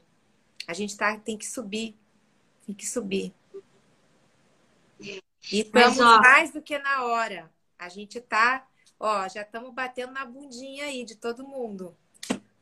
[0.67, 1.95] A gente tá, tem que subir,
[2.65, 3.31] tem que subir.
[4.99, 7.51] E estamos ó, mais do que na hora.
[7.77, 8.67] A gente tá,
[8.99, 11.95] ó, já estamos batendo na bundinha aí de todo mundo.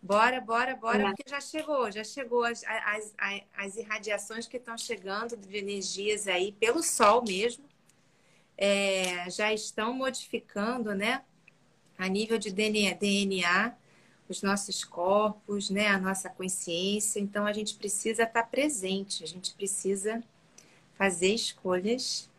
[0.01, 1.05] Bora, bora, bora, é.
[1.05, 6.27] porque já chegou, já chegou as, as, as, as irradiações que estão chegando de energias
[6.27, 7.63] aí pelo Sol mesmo.
[8.57, 11.23] É, já estão modificando, né?
[12.01, 13.73] A nível de DNA, DNA,
[14.27, 15.87] os nossos corpos, né?
[15.87, 17.19] A nossa consciência.
[17.19, 20.23] Então a gente precisa estar presente, a gente precisa
[20.97, 22.29] fazer escolhas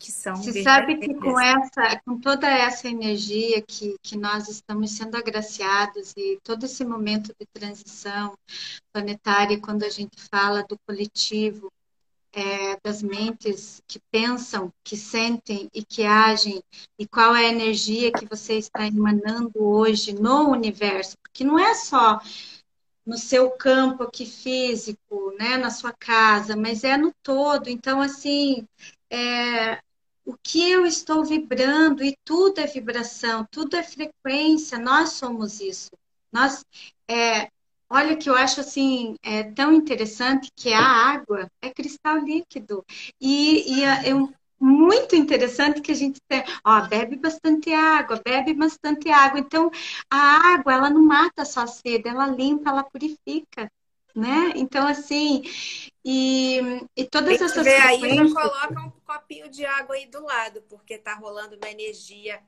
[0.00, 4.92] que são Você sabe que com essa, com toda essa energia que, que nós estamos
[4.92, 8.34] sendo agraciados e todo esse momento de transição
[8.92, 11.70] planetária, quando a gente fala do coletivo,
[12.32, 16.62] é, das mentes que pensam, que sentem e que agem,
[16.98, 21.74] e qual é a energia que você está emanando hoje no universo, porque não é
[21.74, 22.20] só
[23.04, 27.68] no seu campo aqui físico, né, na sua casa, mas é no todo.
[27.68, 28.66] Então, assim,
[29.10, 29.80] é,
[30.24, 35.90] o que eu estou vibrando, e tudo é vibração, tudo é frequência, nós somos isso.
[36.32, 36.64] Nós,
[37.08, 37.50] é,
[37.90, 42.84] olha que eu acho assim é, tão interessante que a água é cristal líquido.
[43.20, 44.14] E, e é,
[44.58, 49.40] muito interessante que a gente tem, ó, bebe bastante água, bebe bastante água.
[49.40, 49.70] Então,
[50.10, 53.70] a água, ela não mata só a sede, ela limpa, ela purifica
[54.14, 54.52] né?
[54.56, 55.42] Então, assim,
[56.04, 56.60] e,
[56.96, 58.02] e todas Quem essas coisas.
[58.02, 62.40] aí, já coloca um copinho de água aí do lado, porque tá rolando uma energia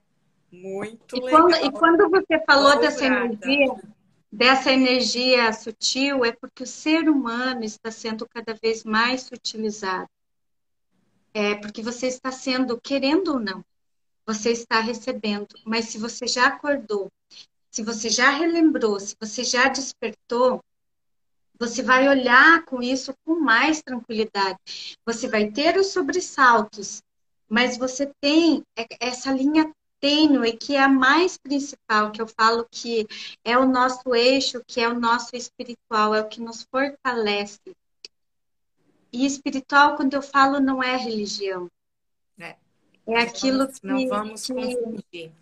[0.51, 1.43] muito e legal.
[1.43, 3.75] Quando, e quando você falou dessa energia,
[4.33, 10.09] dessa energia sutil, é porque o ser humano está sendo cada vez mais sutilizado.
[11.35, 13.63] É porque você está sendo, querendo ou não,
[14.27, 15.55] você está recebendo.
[15.67, 17.13] Mas se você já acordou,
[17.71, 20.65] se você já relembrou, se você já despertou,
[21.59, 24.59] você vai olhar com isso com mais tranquilidade.
[25.07, 27.03] Você vai ter os sobressaltos,
[27.49, 28.63] mas você tem
[28.99, 29.71] essa linha
[30.03, 33.07] tênue que é a mais principal, que eu falo que
[33.45, 37.61] é o nosso eixo, que é o nosso espiritual, é o que nos fortalece.
[39.13, 41.71] E espiritual, quando eu falo, não é religião.
[42.37, 42.57] É,
[43.07, 43.87] é aquilo que.
[43.87, 45.33] Não vamos que, confundir.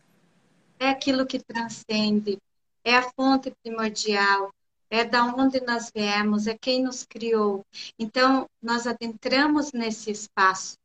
[0.78, 2.38] É aquilo que transcende,
[2.84, 4.52] é a fonte primordial,
[4.90, 7.64] é da onde nós viemos, é quem nos criou.
[7.98, 10.79] Então, nós adentramos nesse espaço.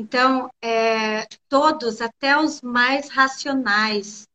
[0.00, 4.28] Então, é, todos, até os mais racionais,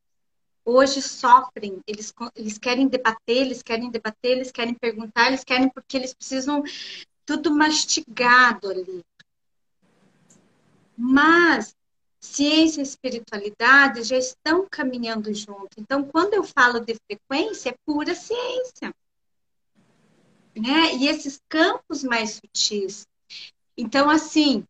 [0.65, 1.79] hoje sofrem.
[1.87, 6.61] Eles, eles querem debater, eles querem debater, eles querem perguntar, eles querem porque eles precisam
[7.25, 9.05] tudo mastigado ali.
[10.97, 11.73] Mas
[12.19, 15.79] ciência e espiritualidade já estão caminhando junto.
[15.79, 18.93] Então, quando eu falo de frequência, é pura ciência.
[20.53, 20.95] Né?
[20.95, 23.07] E esses campos mais sutis.
[23.77, 24.65] Então, assim,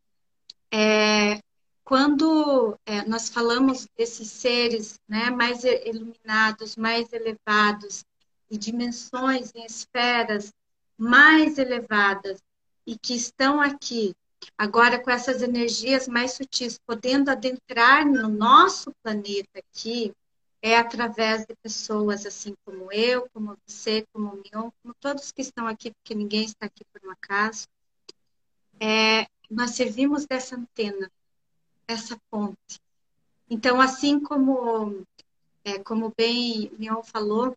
[0.74, 1.40] é,
[1.84, 8.04] quando é, nós falamos desses seres né, mais iluminados, mais elevados,
[8.50, 10.52] e dimensões em esferas
[10.98, 12.42] mais elevadas,
[12.86, 14.14] e que estão aqui
[14.58, 20.12] Agora, com essas energias mais sutis podendo adentrar no nosso planeta aqui,
[20.60, 25.42] é através de pessoas assim como eu, como você, como o Mion, como todos que
[25.42, 27.66] estão aqui, porque ninguém está aqui por um acaso.
[28.80, 31.10] É, nós servimos dessa antena,
[31.86, 32.80] essa ponte.
[33.48, 35.06] Então, assim como,
[35.64, 37.56] é, como bem Mion falou,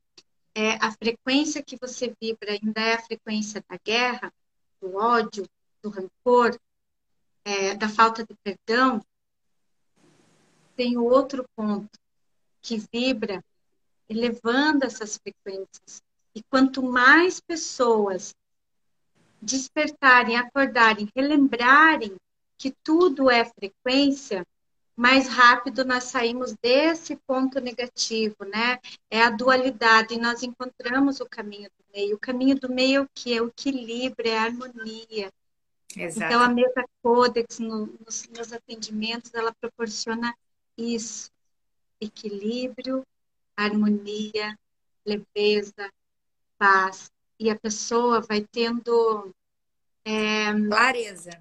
[0.54, 4.34] é, a frequência que você vibra ainda é a frequência da guerra,
[4.82, 5.48] do ódio,
[5.82, 6.60] do rancor,
[7.46, 9.02] é, da falta de perdão,
[10.76, 11.90] tem outro ponto
[12.62, 13.44] que vibra
[14.10, 16.02] elevando essas frequências.
[16.36, 18.36] E quanto mais pessoas
[19.42, 22.16] despertarem, acordarem, relembrarem
[22.58, 24.46] que tudo é frequência,
[24.96, 28.80] mais rápido nós saímos desse ponto negativo, né?
[29.12, 32.16] É a dualidade e nós encontramos o caminho do meio.
[32.16, 33.38] O caminho do meio é o que?
[33.38, 35.32] É o equilíbrio, é a harmonia.
[35.96, 36.26] Exato.
[36.26, 40.36] Então, a mesa Codex, no, nos, nos atendimentos, ela proporciona
[40.76, 41.32] isso:
[42.02, 43.06] equilíbrio,
[43.56, 44.58] harmonia,
[45.06, 45.92] leveza,
[46.58, 47.12] paz.
[47.40, 49.34] E a pessoa vai tendo.
[50.06, 51.32] É, clareza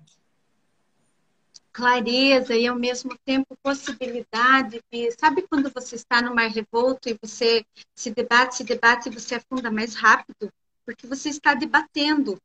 [1.76, 7.18] clareza e ao mesmo tempo possibilidade de, sabe quando você está no mar revolto e
[7.20, 10.50] você se debate, se debate e você afunda mais rápido,
[10.86, 12.40] porque você está debatendo.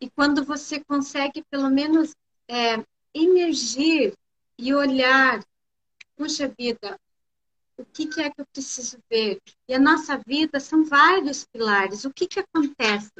[0.00, 2.14] E quando você consegue pelo menos
[2.48, 4.14] é, emergir
[4.56, 5.44] e olhar,
[6.16, 6.98] puxa vida,
[7.78, 9.40] o que, que, é que eu preciso ver?
[9.68, 12.04] E a nossa vida são vários pilares.
[12.04, 13.12] O que, que acontece?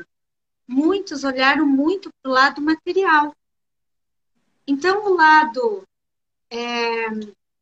[0.66, 3.34] Muitos olharam muito para o lado material
[4.70, 5.82] então, o lado,
[6.50, 7.08] é,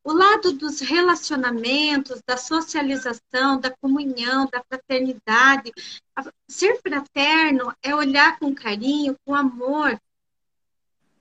[0.02, 5.72] o lado dos relacionamentos, da socialização, da comunhão, da fraternidade,
[6.48, 9.96] ser fraterno é olhar com carinho, com amor,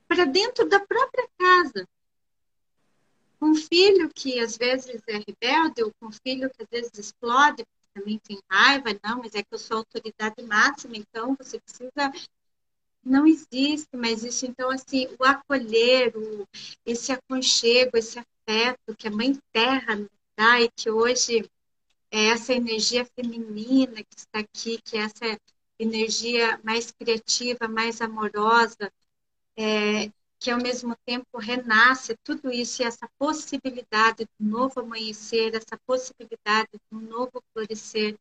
[0.07, 1.87] para dentro da própria casa.
[3.45, 8.19] Um filho que às vezes é rebelde, ou com filho que às vezes explode, também
[8.19, 12.11] tem raiva, não, mas é que eu sou autoridade máxima, então você precisa
[13.05, 14.45] não existe mais isso.
[14.47, 16.47] Então, assim, o acolher, o,
[16.85, 21.47] esse aconchego, esse afeto que a Mãe Terra nos dá e que hoje
[22.11, 25.39] é essa energia feminina que está aqui, que é essa
[25.77, 28.91] energia mais criativa, mais amorosa,
[29.57, 30.11] é,
[30.45, 36.69] que ao mesmo tempo renasce tudo isso e essa possibilidade do novo amanhecer, essa possibilidade
[36.91, 38.15] do novo florescer,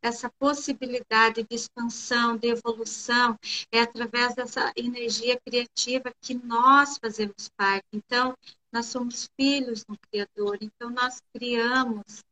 [0.00, 3.38] essa possibilidade de expansão, de evolução,
[3.70, 7.84] é através dessa energia criativa que nós fazemos parte.
[7.92, 8.34] Então,
[8.72, 12.24] nós somos filhos do Criador, então nós criamos.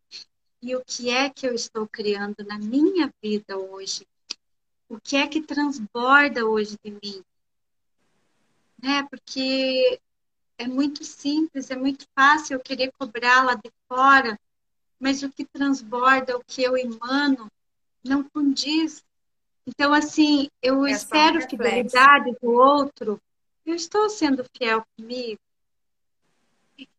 [0.63, 4.07] E o que é que eu estou criando na minha vida hoje?
[4.89, 7.23] O que é que transborda hoje de mim?
[8.83, 9.07] Né?
[9.11, 10.01] Porque
[10.59, 14.39] é muito simples, é muito fácil eu querer cobrar lá de fora,
[14.99, 17.51] mas o que transborda, o que eu emano,
[18.03, 19.05] não condiz.
[19.67, 23.21] Então, assim, eu é espero fidelidade do outro.
[23.65, 25.41] Eu estou sendo fiel comigo.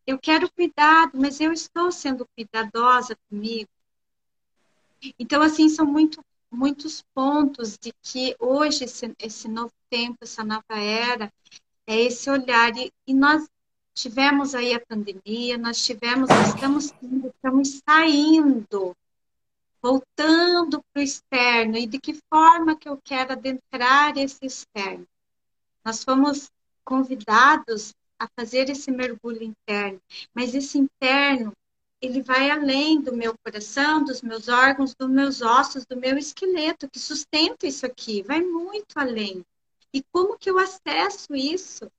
[0.06, 3.70] Eu quero cuidado, mas eu estou sendo cuidadosa comigo.
[5.18, 10.64] Então, assim, são muito, muitos pontos de que hoje, esse, esse novo tempo, essa nova
[10.72, 11.32] era,
[11.88, 12.76] é esse olhar.
[12.78, 13.48] E, e nós
[13.94, 16.94] tivemos aí a pandemia, nós tivemos, estamos,
[17.34, 18.96] estamos saindo
[19.82, 25.08] voltando para o externo e de que forma que eu quero adentrar esse externo.
[25.86, 26.50] Nós fomos
[26.84, 30.02] convidados a fazer esse mergulho interno,
[30.34, 31.54] mas esse interno
[32.02, 36.90] ele vai além do meu coração, dos meus órgãos, dos meus ossos, do meu esqueleto
[36.90, 39.44] que sustenta isso aqui, vai muito além.
[39.98, 41.92] E como que eu acesso isso?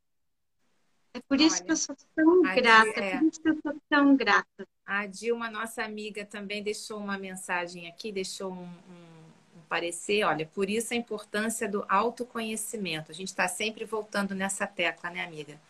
[1.13, 3.19] É por isso Olha, que eu sou tão grata, é.
[3.19, 4.69] por isso que eu sou tão grata.
[4.87, 10.23] A Dilma, nossa amiga, também deixou uma mensagem aqui, deixou um, um, um parecer.
[10.23, 13.11] Olha, por isso a importância do autoconhecimento.
[13.11, 15.61] A gente está sempre voltando nessa tecla, né, amiga?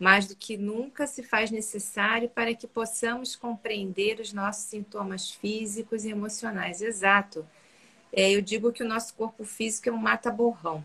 [0.00, 6.06] Mais do que nunca se faz necessário para que possamos compreender os nossos sintomas físicos
[6.06, 6.80] e emocionais.
[6.80, 7.46] Exato.
[8.10, 10.82] É, eu digo que o nosso corpo físico é um mata-borrão,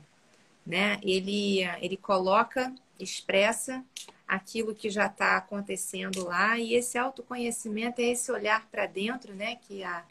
[0.66, 1.00] né?
[1.04, 3.84] Ele, ele coloca, expressa
[4.28, 6.58] aquilo que já está acontecendo lá.
[6.58, 9.58] E esse autoconhecimento é esse olhar para dentro, né?
[9.58, 10.06] Que a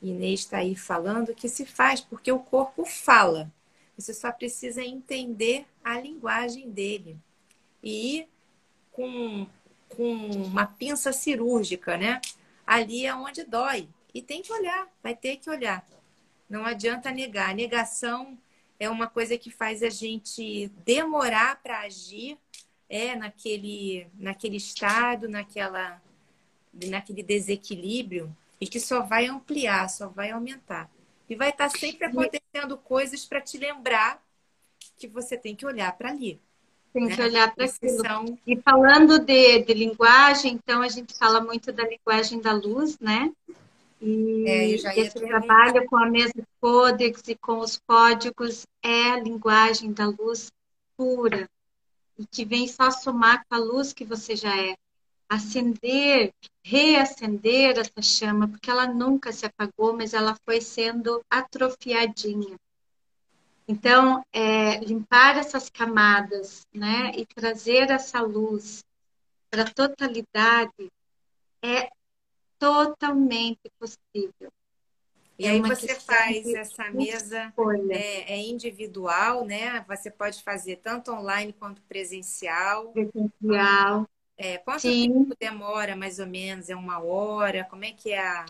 [0.00, 3.52] Inês está aí falando, que se faz porque o corpo fala.
[3.96, 7.18] Você só precisa entender a linguagem dele.
[7.82, 8.28] E ir
[8.92, 9.46] com,
[9.90, 12.20] com uma pinça cirúrgica, né?
[12.66, 13.88] Ali é onde dói.
[14.14, 15.86] E tem que olhar, vai ter que olhar.
[16.48, 17.50] Não adianta negar.
[17.50, 18.38] A negação
[18.78, 22.38] é uma coisa que faz a gente demorar para agir
[22.88, 26.00] é naquele, naquele estado, naquela,
[26.88, 28.34] naquele desequilíbrio.
[28.60, 30.90] e que só vai ampliar, só vai aumentar.
[31.28, 34.22] E vai estar sempre acontecendo coisas para te lembrar
[34.96, 36.40] que você tem que olhar para ali.
[36.92, 37.24] Tem que né?
[37.24, 37.98] olhar para aquilo.
[37.98, 38.38] São...
[38.46, 43.30] E falando de, de linguagem, então a gente fala muito da linguagem da luz, né?
[44.00, 49.92] E é, esse trabalho com a mesa Codex e com os códigos é a linguagem
[49.92, 50.52] da luz
[50.96, 51.48] pura
[52.18, 54.76] e que vem só somar com a luz que você já é.
[55.28, 56.32] Acender,
[56.62, 62.56] reacender essa chama, porque ela nunca se apagou, mas ela foi sendo atrofiadinha.
[63.66, 68.84] Então, é, limpar essas camadas, né, e trazer essa luz
[69.50, 70.92] para a totalidade
[71.60, 71.90] é
[72.58, 74.52] totalmente possível.
[75.38, 77.52] E é aí você faz essa mesa
[77.90, 79.84] é, é, individual, né?
[79.86, 82.88] Você pode fazer tanto online quanto presencial.
[82.92, 84.08] Presencial.
[84.38, 85.12] É, quanto Sim.
[85.12, 86.70] tempo demora, mais ou menos?
[86.70, 87.64] É uma hora?
[87.64, 88.18] Como é que é?
[88.18, 88.46] A...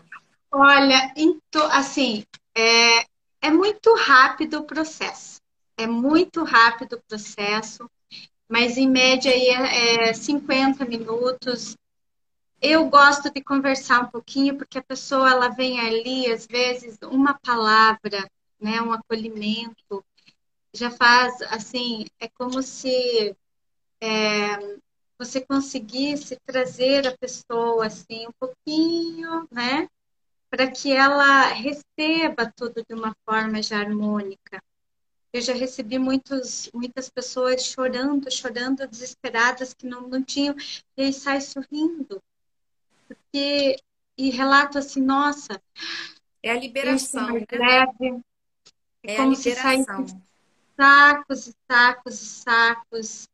[0.51, 2.23] Olha, então, assim,
[2.55, 3.05] é,
[3.41, 5.41] é muito rápido o processo.
[5.77, 7.89] É muito rápido o processo,
[8.49, 11.75] mas em média aí é, é 50 minutos,
[12.61, 17.37] eu gosto de conversar um pouquinho, porque a pessoa ela vem ali, às vezes, uma
[17.39, 18.29] palavra,
[18.59, 20.03] né, um acolhimento,
[20.73, 23.35] já faz assim, é como se
[24.01, 24.77] é,
[25.17, 29.87] você conseguisse trazer a pessoa assim um pouquinho, né,
[30.49, 34.61] para que ela receba tudo de uma forma já harmônica.
[35.33, 40.55] Eu já recebi muitos, muitas pessoas chorando, chorando, desesperadas, que não, não tinham,
[40.95, 42.21] e aí sai sorrindo
[43.07, 43.77] porque
[44.17, 45.61] e relato assim, nossa,
[46.41, 47.45] é a liberação, né?
[47.51, 48.21] leve,
[49.03, 49.53] é, é como se
[50.75, 53.27] sacos e sacos e sacos.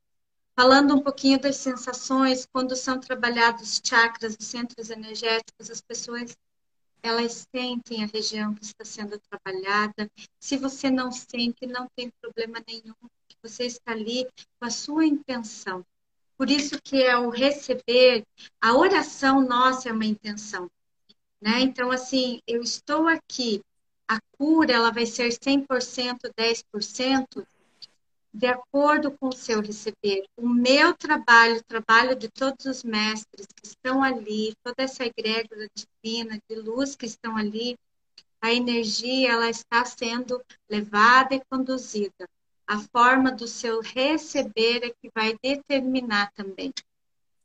[0.55, 6.37] Falando um pouquinho das sensações, quando são trabalhados chakras, os centros energéticos, as pessoas
[7.01, 10.09] elas sentem a região que está sendo trabalhada.
[10.39, 12.95] Se você não sente, não tem problema nenhum,
[13.43, 14.25] você está ali
[14.57, 15.85] com a sua intenção.
[16.37, 18.23] Por isso que é o receber,
[18.61, 20.69] a oração nossa é uma intenção.
[21.41, 21.61] Né?
[21.61, 23.61] Então, assim, eu estou aqui,
[24.07, 27.45] a cura ela vai ser 100%, 10%,
[28.33, 30.25] de acordo com o seu receber.
[30.35, 35.67] O meu trabalho, o trabalho de todos os mestres que estão ali, toda essa egrégora
[35.75, 37.77] divina, de luz que estão ali,
[38.41, 42.27] a energia ela está sendo levada e conduzida
[42.67, 46.73] a forma do seu receber é que vai determinar também.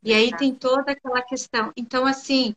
[0.02, 1.72] E aí tem toda aquela questão.
[1.76, 2.54] Então, assim,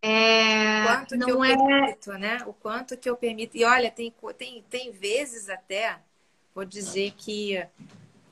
[0.00, 1.56] é, quanto não que eu é...
[1.56, 2.38] permito, né?
[2.46, 3.56] O quanto que eu permito.
[3.56, 5.98] E olha, tem, tem, tem vezes até,
[6.54, 7.66] vou dizer que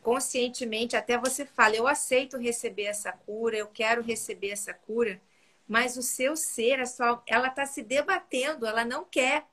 [0.02, 5.20] conscientemente até você fala, eu aceito receber essa cura, eu quero receber essa cura,
[5.66, 9.46] mas o seu ser, é só, ela está se debatendo, ela não quer.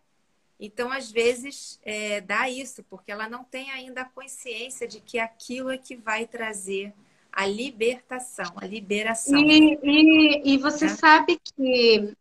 [0.60, 5.18] Então, às vezes, é, dá isso, porque ela não tem ainda a consciência de que
[5.18, 6.94] aquilo é que vai trazer
[7.32, 9.40] a libertação, a liberação.
[9.40, 10.90] E, e, e você é?
[10.90, 12.14] sabe que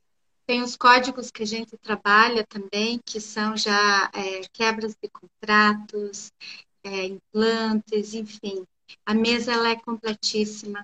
[0.47, 6.33] tem os códigos que a gente trabalha também, que são já é, quebras de contratos,
[6.85, 8.65] é, implantes, enfim.
[9.05, 10.83] A mesa ela é completíssima.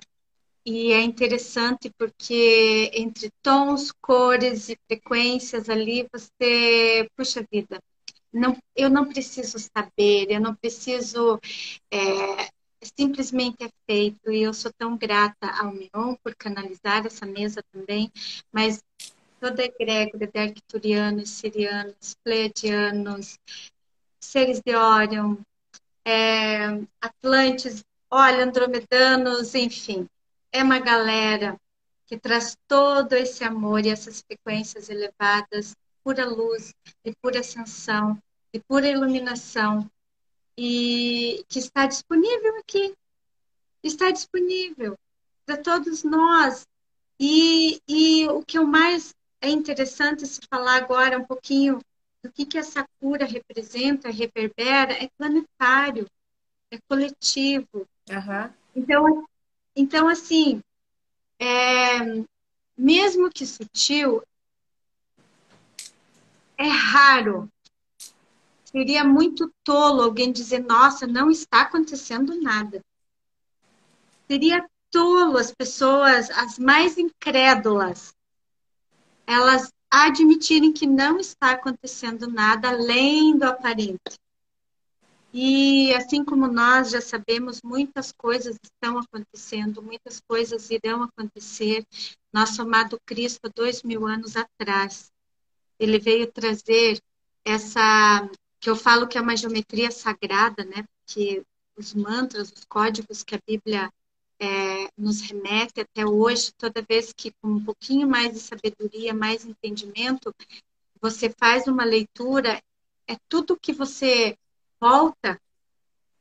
[0.67, 7.79] E é interessante porque entre tons, cores e frequências ali você, puxa vida,
[8.33, 11.39] não, eu não preciso saber, eu não preciso,
[11.91, 12.49] é,
[12.97, 14.31] simplesmente é feito.
[14.31, 18.11] E eu sou tão grata ao Neon por canalizar essa mesa também,
[18.51, 18.83] mas
[19.39, 23.37] toda a egrégora de arcturianos, sirianos, pleiadianos,
[24.19, 25.37] seres de Orion,
[26.03, 30.07] é, Atlantes, olha, andromedanos, enfim
[30.55, 31.59] é uma galera
[32.05, 38.17] que traz todo esse amor e essas frequências elevadas, pura luz, de pura ascensão,
[38.53, 39.89] de pura iluminação,
[40.57, 42.95] e que está disponível aqui.
[43.83, 44.97] Está disponível
[45.45, 46.65] para todos nós.
[47.19, 51.79] E, e o que eu mais é interessante se falar agora um pouquinho
[52.23, 56.07] do que, que essa cura representa, reverbera, é planetário,
[56.71, 57.85] é coletivo.
[58.09, 58.53] Uhum.
[58.73, 59.27] Então,
[59.75, 60.61] então, assim,
[61.39, 61.99] é,
[62.77, 64.23] mesmo que sutil,
[66.57, 67.49] é raro.
[68.63, 72.81] Seria muito tolo alguém dizer, nossa, não está acontecendo nada.
[74.27, 78.13] Seria tolo as pessoas, as mais incrédulas,
[79.27, 84.19] elas admitirem que não está acontecendo nada além do aparente.
[85.37, 91.85] E assim como nós já sabemos, muitas coisas estão acontecendo, muitas coisas irão acontecer.
[92.31, 95.11] Nosso amado Cristo, dois mil anos atrás,
[95.77, 97.01] ele veio trazer
[97.43, 98.29] essa
[98.61, 100.85] que eu falo que é uma geometria sagrada, né?
[101.05, 101.43] Porque
[101.75, 103.91] os mantras, os códigos que a Bíblia
[104.39, 109.43] é, nos remete até hoje, toda vez que com um pouquinho mais de sabedoria, mais
[109.43, 110.33] entendimento,
[111.01, 112.63] você faz uma leitura,
[113.05, 114.37] é tudo que você
[114.79, 115.39] volta,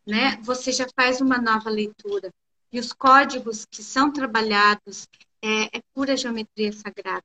[0.07, 0.37] né?
[0.43, 2.31] Você já faz uma nova leitura.
[2.73, 5.09] E os códigos que são trabalhados
[5.41, 7.25] é, é pura geometria sagrada.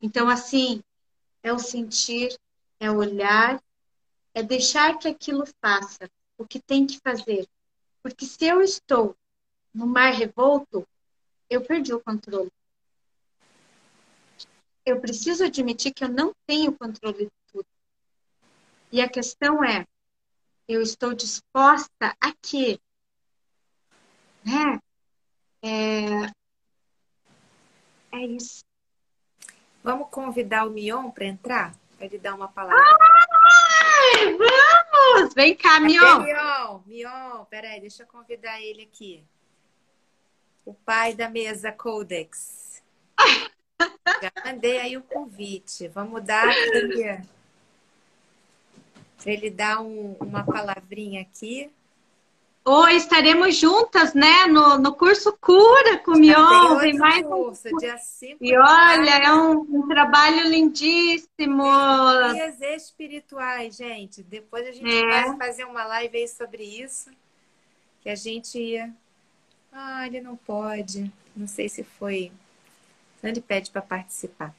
[0.00, 0.82] Então, assim,
[1.42, 2.36] é o sentir,
[2.80, 3.62] é o olhar,
[4.34, 7.46] é deixar que aquilo faça o que tem que fazer.
[8.02, 9.16] Porque se eu estou
[9.74, 10.86] no mar revolto,
[11.50, 12.50] eu perdi o controle.
[14.84, 17.66] Eu preciso admitir que eu não tenho controle de tudo.
[18.90, 19.86] E a questão é,
[20.68, 22.78] eu estou disposta a quê?
[24.44, 24.78] Né?
[25.62, 26.26] É,
[28.12, 28.62] é isso.
[29.82, 31.74] Vamos convidar o Mion para entrar?
[31.96, 32.84] Para ele dar uma palavra.
[32.84, 35.34] Ai, vamos!
[35.34, 36.20] Vem cá, Mion.
[36.20, 39.24] Mion, Mion, peraí, deixa eu convidar ele aqui.
[40.66, 42.82] O pai da mesa Codex.
[44.22, 45.88] Já mandei aí o convite.
[45.88, 46.46] Vamos dar
[49.22, 51.70] para ele dar um, uma palavrinha aqui.
[52.64, 54.46] Oi, estaremos juntas, né?
[54.46, 56.78] No, no curso Cura com Mion.
[56.78, 57.78] Tem mais curso, um...
[57.78, 61.64] dia 5 E olha, é um, um, trabalho lindíssimo.
[62.34, 64.22] Dias espirituais, gente.
[64.22, 65.24] Depois a gente é.
[65.24, 67.10] vai fazer uma live aí sobre isso.
[68.02, 68.92] Que a gente ia.
[69.72, 71.10] Ah, ele não pode.
[71.34, 72.30] Não sei se foi.
[73.22, 74.54] Ele pede para participar.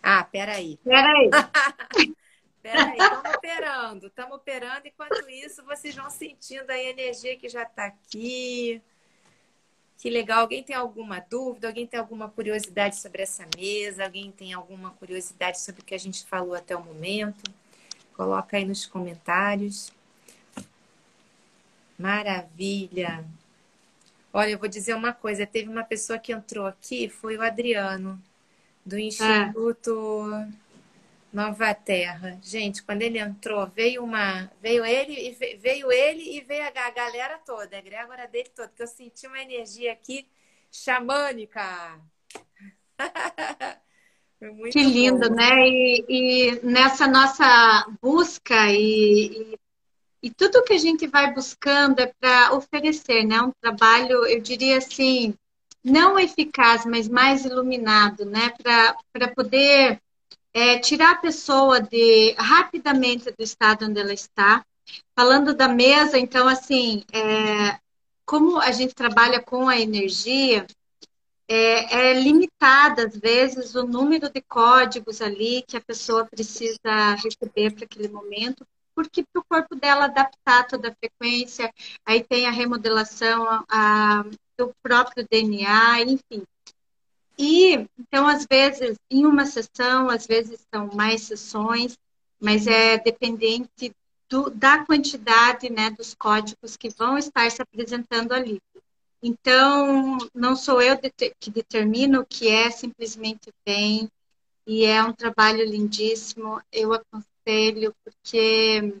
[0.00, 0.78] Ah, peraí.
[0.84, 1.30] Peraí.
[2.62, 4.86] Peraí, estamos operando, estamos operando.
[4.86, 8.82] Enquanto isso, vocês vão sentindo a energia que já está aqui.
[9.96, 10.40] Que legal.
[10.40, 11.68] Alguém tem alguma dúvida?
[11.68, 14.04] Alguém tem alguma curiosidade sobre essa mesa?
[14.04, 17.50] Alguém tem alguma curiosidade sobre o que a gente falou até o momento?
[18.14, 19.92] Coloca aí nos comentários.
[21.98, 23.24] Maravilha.
[24.32, 25.46] Olha, eu vou dizer uma coisa.
[25.46, 28.22] Teve uma pessoa que entrou aqui, foi o Adriano,
[28.84, 29.00] do ah.
[29.00, 30.30] Instituto...
[31.32, 32.38] Nova Terra.
[32.42, 34.50] Gente, quando ele entrou, veio uma.
[34.60, 38.82] Veio ele e veio ele e veio a galera toda, a egrégora dele toda, que
[38.82, 40.26] eu senti uma energia aqui
[40.72, 42.00] xamânica.
[44.72, 45.34] que lindo, bom.
[45.34, 45.68] né?
[45.68, 49.58] E, e, nessa nossa busca e, e,
[50.24, 53.40] e, tudo que a gente vai buscando é para oferecer, né?
[53.40, 55.34] Um trabalho, eu diria assim,
[55.84, 58.52] não eficaz, mas mais iluminado, né?
[59.12, 60.00] Para poder
[60.52, 64.64] é, tirar a pessoa de rapidamente do estado onde ela está.
[65.16, 67.78] Falando da mesa, então, assim, é,
[68.24, 70.66] como a gente trabalha com a energia,
[71.48, 77.72] é, é limitada, às vezes, o número de códigos ali que a pessoa precisa receber
[77.72, 81.72] para aquele momento, porque para o corpo dela adaptar toda a frequência,
[82.06, 84.24] aí tem a remodelação a,
[84.56, 86.44] do próprio DNA, enfim.
[87.42, 91.96] E, então, às vezes, em uma sessão, às vezes são mais sessões,
[92.38, 93.96] mas é dependente
[94.28, 98.60] do, da quantidade né, dos códigos que vão estar se apresentando ali.
[99.22, 104.10] Então, não sou eu que determino o que é, simplesmente vem,
[104.66, 106.60] e é um trabalho lindíssimo.
[106.70, 109.00] Eu aconselho, porque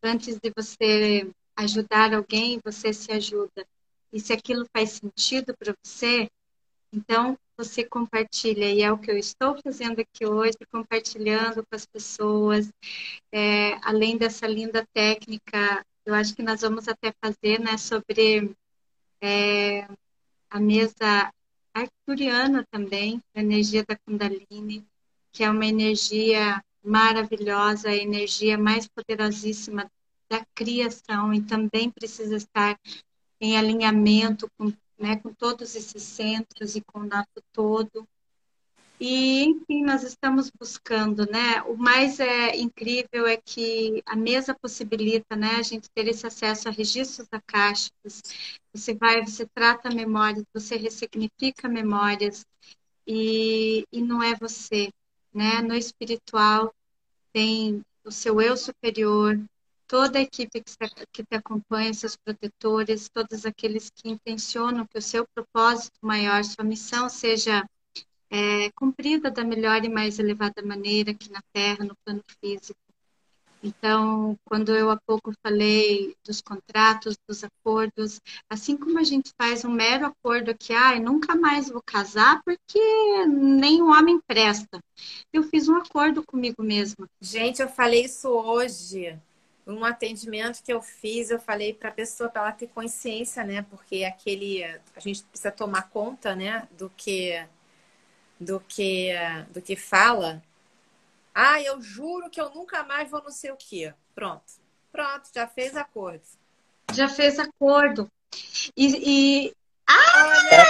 [0.00, 3.66] antes de você ajudar alguém, você se ajuda.
[4.12, 6.30] E se aquilo faz sentido para você,
[6.92, 11.84] então você compartilha, e é o que eu estou fazendo aqui hoje, compartilhando com as
[11.84, 12.70] pessoas,
[13.32, 18.54] é, além dessa linda técnica, eu acho que nós vamos até fazer, né, sobre
[19.20, 19.88] é,
[20.48, 21.32] a mesa
[21.74, 24.86] arcturiana também, a energia da Kundalini,
[25.32, 29.90] que é uma energia maravilhosa, a energia mais poderosíssima
[30.30, 32.78] da criação e também precisa estar
[33.40, 38.06] em alinhamento com né, com todos esses centros e com o NAFO todo.
[39.00, 41.62] E, enfim, nós estamos buscando, né?
[41.62, 46.68] O mais é, incrível é que a mesa possibilita, né, a gente ter esse acesso
[46.68, 48.22] a registros acásticos.
[48.74, 52.44] Você vai, você trata memórias, você ressignifica memórias
[53.06, 54.90] e, e não é você,
[55.32, 55.62] né?
[55.62, 56.74] No espiritual
[57.32, 59.38] tem o seu eu superior,
[59.88, 60.72] toda a equipe que,
[61.10, 66.62] que te acompanha, seus protetores, todos aqueles que intencionam que o seu propósito maior, sua
[66.62, 67.66] missão seja
[68.30, 72.78] é, cumprida da melhor e mais elevada maneira aqui na Terra, no plano físico.
[73.60, 79.64] Então, quando eu há pouco falei dos contratos, dos acordos, assim como a gente faz
[79.64, 82.78] um mero acordo que, ai, nunca mais vou casar porque
[83.26, 84.78] nem o homem presta.
[85.32, 87.08] Eu fiz um acordo comigo mesma.
[87.20, 89.18] Gente, eu falei isso hoje.
[89.68, 93.62] Um atendimento que eu fiz, eu falei para a pessoa para ela ter consciência, né?
[93.70, 97.46] Porque aquele a gente precisa tomar conta, né, do que
[98.40, 99.12] do que
[99.52, 100.42] do que fala
[101.40, 103.94] ah, eu juro que eu nunca mais vou não sei o quê.
[104.12, 104.42] Pronto.
[104.90, 106.20] Pronto, já fez acordo.
[106.92, 108.10] Já fez acordo.
[108.76, 109.46] E.
[109.46, 109.56] e...
[109.86, 110.32] Ah!
[110.34, 110.66] Olha!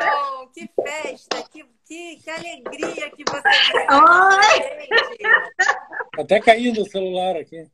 [0.00, 3.48] Oh, que festa, que, que, que alegria que você
[3.92, 5.28] Oi!
[6.18, 7.70] Até caiu no celular aqui.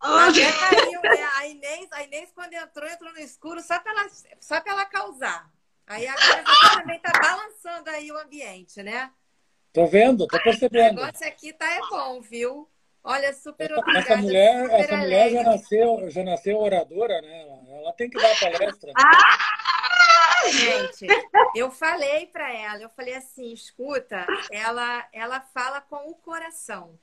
[0.00, 1.28] Até caiu, né?
[1.36, 4.08] A Inês, a Inês, quando entrou, entrou no escuro só para ela,
[4.40, 5.50] só ela causar.
[5.86, 9.10] Aí agora você também está balançando aí o ambiente, né?
[9.72, 11.00] Tô vendo, tô percebendo.
[11.00, 12.68] O negócio aqui tá é bom, viu?
[13.04, 13.98] Olha, super obrigada.
[13.98, 17.46] Essa mulher, super essa mulher já nasceu, já nasceu oradora, né?
[17.80, 18.92] Ela tem que dar palestra.
[18.96, 19.58] Ah!
[20.50, 21.06] Gente,
[21.54, 26.98] eu falei para ela, eu falei assim, escuta, ela, ela fala com o coração.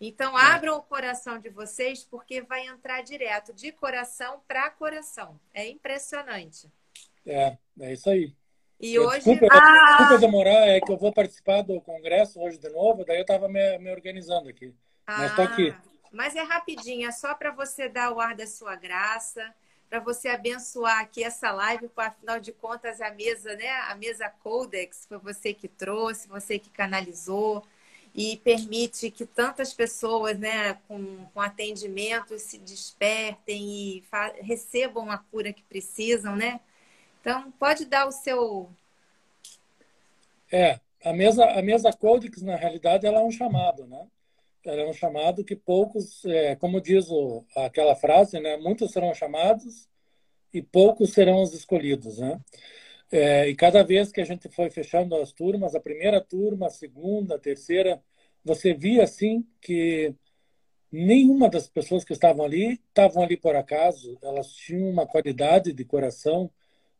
[0.00, 0.42] Então é.
[0.42, 5.38] abram o coração de vocês porque vai entrar direto de coração para coração.
[5.52, 6.70] É impressionante.
[7.26, 8.34] É, é isso aí.
[8.80, 9.18] E hoje.
[9.18, 9.96] Desculpa, ah!
[9.98, 13.46] desculpa demorar, é que eu vou participar do congresso hoje de novo, daí eu estava
[13.46, 14.74] me, me, organizando aqui.
[15.06, 15.74] Ah, mas estou aqui.
[16.10, 19.54] Mas é rapidinho, é só para você dar o ar da sua graça,
[19.90, 23.68] para você abençoar aqui essa live, porque afinal de contas a mesa, né?
[23.88, 27.66] A mesa Codex foi você que trouxe, você que canalizou
[28.14, 34.04] e permite que tantas pessoas, né, com, com atendimento se despertem e
[34.40, 36.60] recebam a cura que precisam, né?
[37.20, 38.70] Então, pode dar o seu.
[40.50, 44.06] É, a mesa, a mesa Codex, na realidade, ela é um chamado, né?
[44.64, 48.56] Ela é chamado que poucos, é, como diz o, aquela frase, né?
[48.58, 49.88] Muitos serão chamados
[50.52, 52.40] e poucos serão os escolhidos, né?
[53.10, 56.70] É, e cada vez que a gente foi fechando as turmas, a primeira turma, a
[56.70, 58.02] segunda, a terceira,
[58.44, 60.14] você via assim que
[60.92, 65.84] nenhuma das pessoas que estavam ali estavam ali por acaso, elas tinham uma qualidade de
[65.84, 66.50] coração,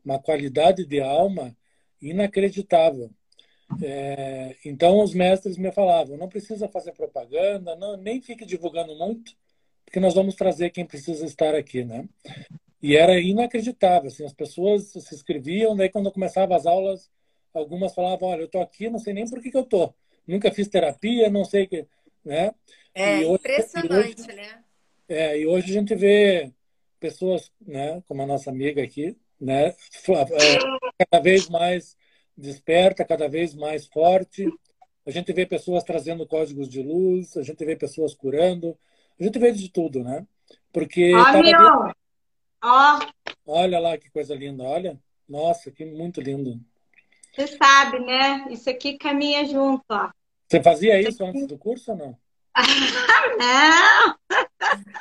[0.03, 1.55] uma qualidade de alma
[2.01, 3.11] inacreditável.
[3.81, 9.33] É, então os mestres me falavam, não precisa fazer propaganda, não, nem fique divulgando muito,
[9.85, 12.07] porque nós vamos trazer quem precisa estar aqui, né?
[12.81, 17.11] E era inacreditável, assim, as pessoas se inscreviam, daí quando começava as aulas,
[17.53, 19.93] algumas falavam, olha, eu tô aqui, não sei nem por que, que eu tô,
[20.27, 21.85] nunca fiz terapia, não sei que,
[22.25, 22.53] né?
[22.93, 24.63] É hoje, impressionante, hoje, né?
[25.07, 26.51] É, e hoje a gente vê
[26.99, 29.75] pessoas, né, como a nossa amiga aqui, né?
[30.07, 31.97] É, cada vez mais
[32.41, 34.45] desperta, cada vez mais forte.
[35.05, 38.77] A gente vê pessoas trazendo códigos de luz, a gente vê pessoas curando,
[39.19, 40.25] a gente vê de tudo, né?
[40.71, 41.13] Porque.
[41.13, 41.53] Ó, bem...
[42.63, 42.99] Ó.
[43.45, 44.99] Olha lá que coisa linda, olha.
[45.27, 46.59] Nossa, que muito lindo.
[47.33, 48.45] Você sabe, né?
[48.49, 50.09] Isso aqui caminha junto, ó.
[50.47, 52.17] Você fazia isso antes do curso ou não?
[53.39, 54.15] não!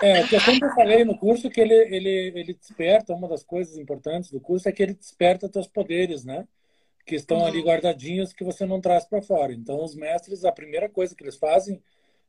[0.00, 3.76] É, que eu sempre falei no curso que ele, ele, ele desperta, uma das coisas
[3.76, 6.46] importantes do curso é que ele desperta teus poderes, né?
[7.06, 7.46] Que estão uhum.
[7.46, 9.52] ali guardadinhos que você não traz para fora.
[9.52, 11.82] Então, os mestres, a primeira coisa que eles fazem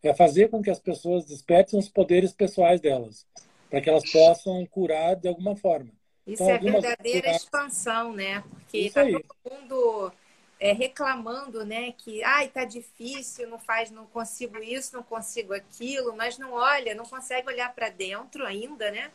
[0.04, 3.28] é fazer com que as pessoas despertem os poderes pessoais delas,
[3.70, 5.92] para que elas possam curar de alguma forma.
[6.26, 7.36] Isso então, é verdadeira curar...
[7.36, 8.44] expansão, né?
[8.50, 10.12] Porque tá todo mundo
[10.60, 16.16] é, reclamando, né, que ai, tá difícil, não faz, não consigo isso, não consigo aquilo,
[16.16, 19.12] mas não olha, não consegue olhar para dentro ainda, né?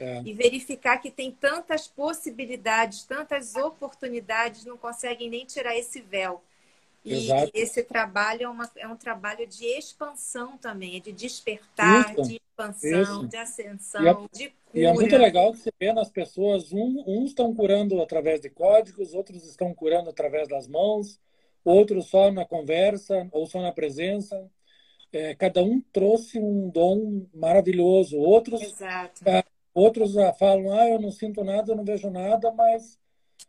[0.00, 0.22] É.
[0.24, 6.42] E verificar que tem tantas possibilidades, tantas oportunidades, não conseguem nem tirar esse véu.
[7.04, 7.50] E Exato.
[7.54, 12.36] esse trabalho é, uma, é um trabalho de expansão também, é de despertar, isso, de
[12.36, 13.28] expansão, isso.
[13.28, 14.54] de ascensão, é, de cura.
[14.74, 18.50] E é muito legal que você vê nas pessoas, um, uns estão curando através de
[18.50, 21.18] códigos, outros estão curando através das mãos,
[21.64, 24.50] outros só na conversa ou só na presença.
[25.12, 28.16] É, cada um trouxe um dom maravilhoso.
[28.18, 29.24] Outros, Exato.
[29.72, 32.98] Outros falam, ah, eu não sinto nada, eu não vejo nada, mas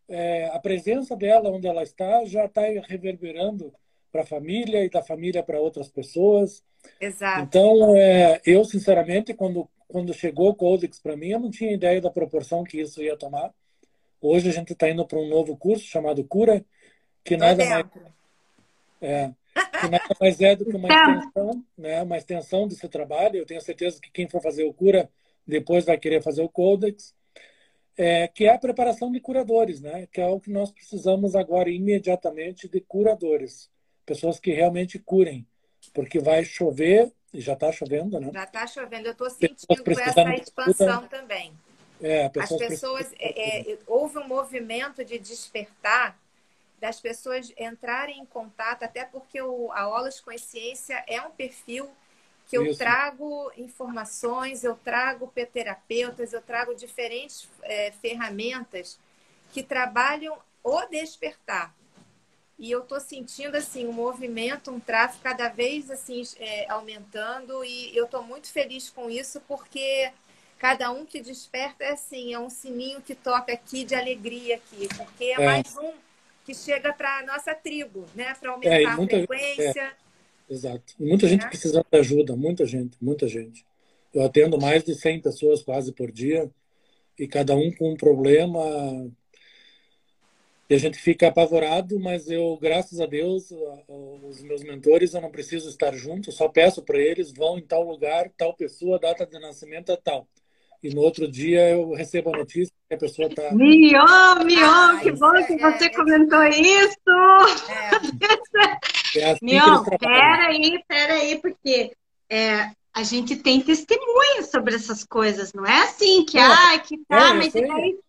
[0.07, 3.73] é, a presença dela onde ela está já está reverberando
[4.11, 6.63] para a família e da família para outras pessoas.
[6.99, 7.43] Exato.
[7.43, 12.01] Então, é, eu, sinceramente, quando, quando chegou o Codex para mim, eu não tinha ideia
[12.01, 13.53] da proporção que isso ia tomar.
[14.21, 16.63] Hoje a gente está indo para um novo curso chamado Cura,
[17.23, 17.85] que nada mais,
[19.01, 19.31] é,
[19.79, 23.37] que nada mais é do que uma extensão, né, uma extensão desse trabalho.
[23.37, 25.09] Eu tenho certeza que quem for fazer o Cura
[25.51, 27.13] depois vai querer fazer o Codex
[27.97, 30.07] é, que é a preparação de curadores, né?
[30.11, 33.69] Que é o que nós precisamos agora imediatamente de curadores,
[34.05, 35.45] pessoas que realmente curem,
[35.93, 38.31] porque vai chover, e já está chovendo, né?
[38.33, 41.53] Já está chovendo, eu estou sentindo essa expansão também.
[42.01, 46.19] É, pessoas As pessoas, é, é, houve um movimento de despertar
[46.79, 51.87] das pessoas entrarem em contato, até porque o, a Olas Consciência é um perfil
[52.51, 52.79] que eu Isso.
[52.79, 58.99] trago informações, eu trago terapeutas, eu trago diferentes é, ferramentas
[59.53, 61.73] que trabalham o despertar.
[62.59, 67.95] E eu estou sentindo assim um movimento, um tráfego cada vez assim é, aumentando e
[67.95, 70.11] eu estou muito feliz com isso porque
[70.59, 74.89] cada um que desperta é assim, é um sininho que toca aqui de alegria aqui,
[74.97, 75.45] porque é, é.
[75.45, 75.93] mais um
[76.45, 78.35] que chega para a nossa tribo, né?
[78.35, 80.00] Para aumentar é, muita, a frequência.
[80.51, 80.93] Exato.
[80.99, 81.47] E muita gente é.
[81.47, 83.65] precisando de ajuda, muita gente, muita gente.
[84.13, 86.51] Eu atendo mais de 100 pessoas quase por dia
[87.17, 88.59] e cada um com um problema
[90.71, 93.53] e a gente fica apavorado, mas eu, graças a Deus,
[94.23, 97.83] os meus mentores, eu não preciso estar junto, só peço para eles, vão em tal
[97.83, 100.25] lugar, tal pessoa, data de nascimento é tal.
[100.83, 103.53] E no outro dia eu recebo a notícia que a pessoa está...
[103.53, 106.97] Mion, Mion, que bom é, que você é, comentou isso!
[109.15, 109.19] É.
[109.19, 111.91] é assim Mion, peraí, peraí, porque
[112.29, 117.33] é, a gente tem testemunho sobre essas coisas, não é assim que, ah, que tá,
[117.33, 117.55] mas...
[117.55, 117.99] Aí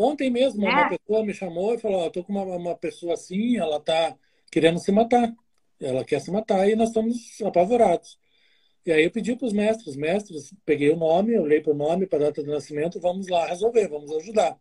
[0.00, 0.70] Ontem mesmo, é.
[0.70, 4.14] uma pessoa me chamou e falou: estou com uma, uma pessoa assim, ela está
[4.48, 5.34] querendo se matar.
[5.80, 8.16] Ela quer se matar e nós estamos apavorados.
[8.88, 12.06] E aí eu pedi para os mestres, mestres, peguei o nome, olhei para o nome,
[12.06, 14.58] para a data de nascimento, vamos lá resolver, vamos ajudar.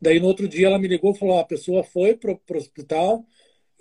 [0.00, 3.26] Daí no outro dia ela me ligou e falou: a pessoa foi para o hospital,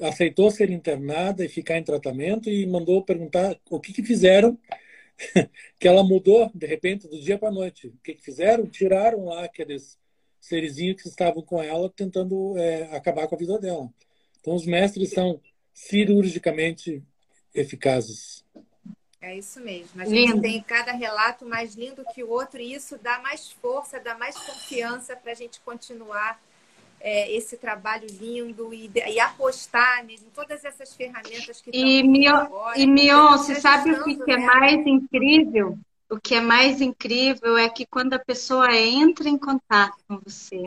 [0.01, 4.59] aceitou ser internada e ficar em tratamento e mandou perguntar o que, que fizeram,
[5.79, 7.88] que ela mudou de repente do dia para noite.
[7.88, 8.67] O que, que fizeram?
[8.67, 9.97] Tiraram lá aqueles
[10.41, 13.89] serizinhos que estavam com ela tentando é, acabar com a vida dela.
[14.41, 15.39] Então, os mestres são
[15.73, 17.01] cirurgicamente
[17.55, 18.45] eficazes.
[19.22, 20.01] É isso mesmo.
[20.01, 20.41] A gente lindo.
[20.41, 24.38] tem cada relato mais lindo que o outro e isso dá mais força, dá mais
[24.38, 26.39] confiança para a gente continuar
[26.99, 32.86] é, esse trabalho lindo e, e apostar em todas essas ferramentas que e Mion, E
[32.86, 35.78] Mion, você sabe o que, que é mais incrível?
[36.09, 40.63] o que é mais incrível é que quando a pessoa entra em contato com você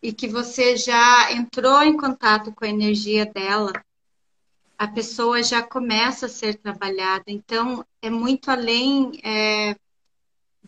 [0.00, 3.72] e que você já entrou em contato com a energia dela,
[4.78, 7.24] a pessoa já começa a ser trabalhada.
[7.26, 9.74] Então, é muito além é,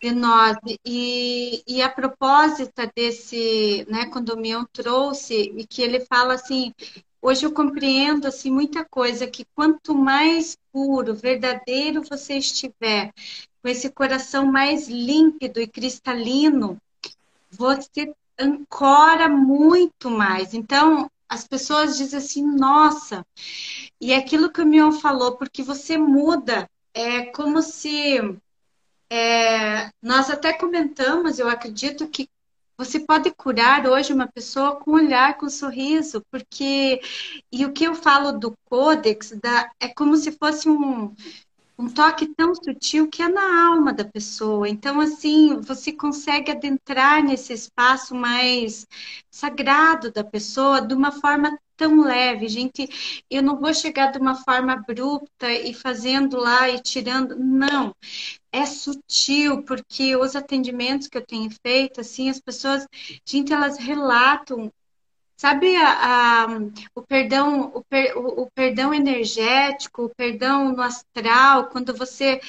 [0.03, 0.57] de nós.
[0.85, 6.75] E, e a propósito desse, né, quando o Mion trouxe, e que ele fala assim,
[7.23, 13.13] hoje eu compreendo assim muita coisa que quanto mais puro, verdadeiro você estiver,
[13.63, 16.79] com esse coração mais límpido e cristalino,
[17.51, 20.55] você ancora muito mais.
[20.55, 23.25] Então, as pessoas dizem assim, nossa,
[24.01, 28.19] e aquilo que o Mion falou, porque você muda, é como se
[29.09, 32.29] é, nós até comentamos, eu acredito que
[32.77, 37.01] você pode curar hoje uma pessoa com olhar, com sorriso, porque
[37.53, 41.15] e o que eu falo do Codex da, é como se fosse um
[41.81, 44.69] um toque tão sutil que é na alma da pessoa.
[44.69, 48.87] Então, assim, você consegue adentrar nesse espaço mais
[49.31, 53.23] sagrado da pessoa de uma forma tão leve, gente.
[53.31, 57.35] Eu não vou chegar de uma forma abrupta e fazendo lá e tirando.
[57.37, 57.97] Não.
[58.53, 62.87] É sutil, porque os atendimentos que eu tenho feito, assim, as pessoas,
[63.25, 64.71] gente, elas relatam
[65.41, 66.47] Sabe a, a,
[66.95, 72.43] o perdão, o, per, o, o, perdão energético, o perdão no astral, quando você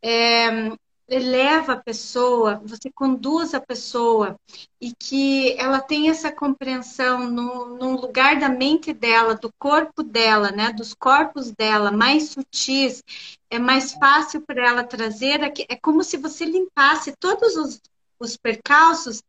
[0.00, 0.70] é,
[1.08, 4.38] eleva a pessoa, você conduz a pessoa
[4.80, 10.72] e que ela tem essa compreensão no, lugar da mente dela, do corpo dela, né,
[10.72, 13.02] dos corpos dela, mais sutis,
[13.50, 15.40] é mais fácil para ela trazer.
[15.68, 17.80] É como se você limpasse todos os,
[18.20, 19.24] os percalços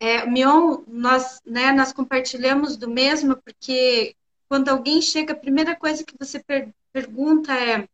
[0.00, 4.14] é, Mion, nós, né, nós compartilhamos do mesmo, porque
[4.48, 7.86] quando alguém chega, a primeira coisa que você per pergunta é,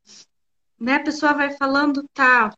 [0.79, 2.55] né, a pessoa vai falando, tá,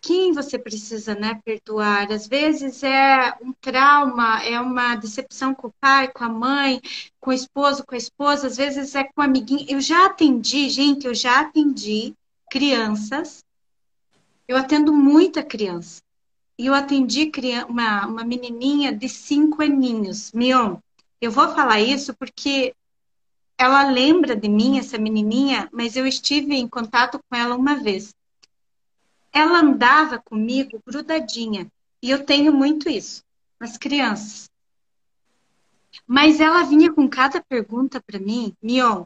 [0.00, 2.10] quem você precisa, né, perdoar?
[2.10, 6.80] Às vezes é um trauma, é uma decepção com o pai, com a mãe,
[7.20, 9.66] com o esposo, com a esposa, às vezes é com o amiguinho.
[9.68, 12.14] Eu já atendi, gente, eu já atendi
[12.50, 13.44] crianças,
[14.48, 16.00] eu atendo muita criança
[16.60, 17.32] e eu atendi
[17.70, 20.30] uma, uma menininha de cinco aninhos.
[20.32, 20.76] Mion,
[21.18, 22.74] eu vou falar isso porque
[23.56, 28.14] ela lembra de mim, essa menininha, mas eu estive em contato com ela uma vez.
[29.32, 31.66] Ela andava comigo grudadinha,
[32.02, 33.24] e eu tenho muito isso,
[33.58, 34.50] nas crianças.
[36.06, 39.04] Mas ela vinha com cada pergunta para mim, Mion,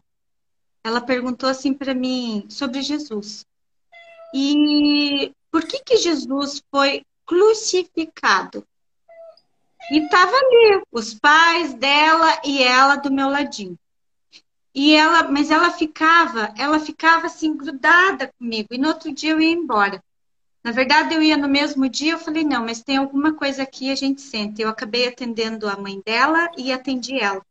[0.82, 3.46] ela perguntou assim para mim sobre Jesus.
[4.34, 8.66] E por que que Jesus foi crucificado?
[9.90, 13.78] E tava ali os pais dela e ela do meu ladinho.
[14.74, 18.68] E ela, mas ela ficava, ela ficava assim grudada comigo.
[18.72, 20.02] E no outro dia eu ia embora.
[20.64, 23.90] Na verdade, eu ia no mesmo dia, eu falei, não, mas tem alguma coisa aqui,
[23.90, 24.62] a gente sente.
[24.62, 27.44] Eu acabei atendendo a mãe dela e atendi ela.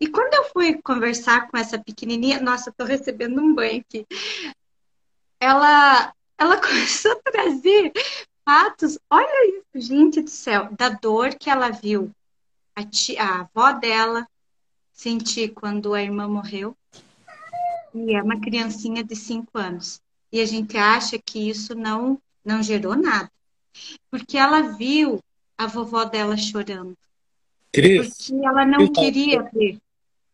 [0.00, 4.04] E quando eu fui conversar com essa pequenininha, nossa, tô recebendo um banho aqui.
[5.38, 7.92] Ela, ela começou a trazer
[8.44, 12.10] fatos, olha isso, gente do céu, da dor que ela viu
[12.74, 14.26] a, tia, a avó dela
[14.92, 16.76] sentir quando a irmã morreu.
[17.94, 20.00] E é uma criancinha de cinco anos.
[20.32, 23.30] E a gente acha que isso não, não gerou nada.
[24.10, 25.20] Porque ela viu
[25.56, 26.96] a vovó dela chorando.
[27.72, 29.78] Cris, porque ela não queria ver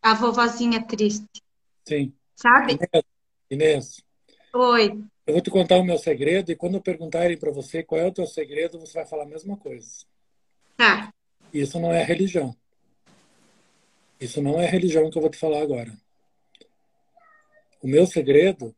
[0.03, 1.43] a vovozinha triste.
[1.87, 2.13] Sim.
[2.35, 2.79] Sabe?
[2.81, 3.05] Inês,
[3.51, 4.05] Inês,
[4.55, 5.05] Oi.
[5.31, 8.13] Eu vou te contar o meu segredo e quando perguntarem para você qual é o
[8.13, 10.05] teu segredo, você vai falar a mesma coisa.
[10.77, 11.13] Tá.
[11.55, 12.57] Isso não é religião.
[14.21, 15.97] Isso não é religião que eu vou te falar agora.
[17.81, 18.75] O meu segredo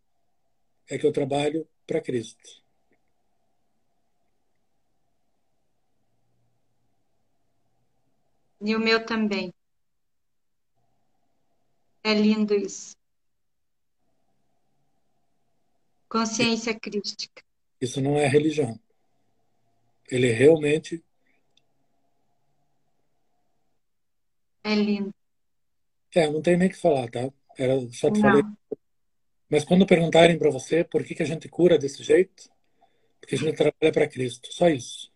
[0.88, 2.62] é que eu trabalho para Cristo.
[8.61, 9.55] E o meu também.
[12.05, 12.94] É lindo isso.
[16.12, 17.42] Consciência crística.
[17.80, 18.78] Isso não é religião.
[20.10, 21.02] Ele realmente
[24.62, 25.10] É lindo.
[26.14, 27.32] é, não tem nem o que falar, tá?
[27.56, 28.30] Era só te Não.
[28.30, 28.42] falei.
[29.48, 32.50] Mas quando perguntarem para você por que que a gente cura desse jeito,
[33.18, 35.10] porque a gente trabalha para Cristo, só isso.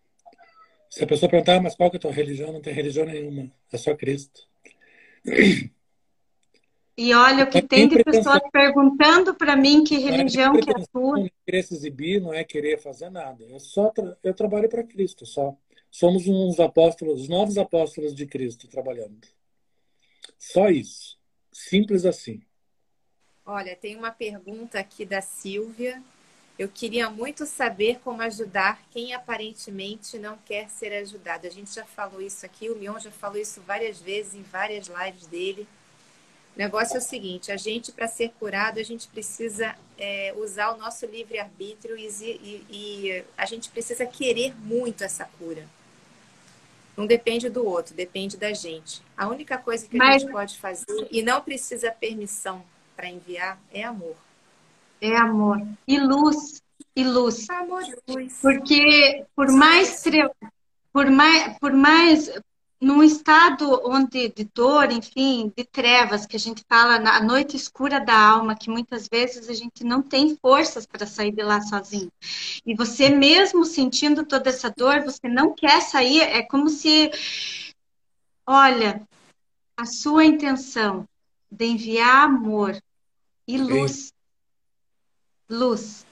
[0.89, 2.51] Se a pessoa perguntar, "Ah, mas qual que é a tua religião?
[2.51, 4.49] Não tem religião nenhuma, é só Cristo.
[6.97, 10.59] E olha o que Não tem de pessoas perguntando para mim que é religião nem
[10.59, 11.15] que é tua.
[11.15, 13.43] não é querer se exibir, não é querer fazer nada.
[13.45, 15.55] É só tra- eu trabalho para Cristo, só.
[15.91, 19.27] Somos uns apóstolos, os novos apóstolos de Cristo trabalhando.
[20.39, 21.17] Só isso.
[21.51, 22.41] Simples assim.
[23.45, 26.01] Olha, tem uma pergunta aqui da Silvia.
[26.59, 31.47] Eu queria muito saber como ajudar quem aparentemente não quer ser ajudado.
[31.47, 34.87] A gente já falou isso aqui, o Mion já falou isso várias vezes em várias
[34.87, 35.67] lives dele.
[36.57, 40.71] O negócio é o seguinte: a gente, para ser curado, a gente precisa é, usar
[40.71, 45.67] o nosso livre-arbítrio e, e- e a gente precisa querer muito essa cura.
[46.97, 49.03] Não depende do outro, depende da gente.
[49.15, 52.63] A única coisa que a Mas- gente pode fazer, e não precisa permissão
[52.95, 54.15] para enviar, é amor.
[54.99, 55.61] É amor.
[55.87, 56.59] E luz.
[56.95, 57.47] E luz.
[57.51, 58.39] Amor e luz.
[58.41, 60.31] Porque por mais tre-
[60.91, 62.31] por mais por mais
[62.79, 67.99] num estado onde de dor, enfim, de trevas que a gente fala na noite escura
[67.99, 72.11] da alma, que muitas vezes a gente não tem forças para sair de lá sozinho.
[72.65, 77.11] E você mesmo sentindo toda essa dor, você não quer sair, é como se
[78.47, 79.05] olha,
[79.75, 81.07] a sua intenção
[81.51, 82.81] de enviar amor
[83.45, 84.13] e luz.
[85.49, 86.06] Luz.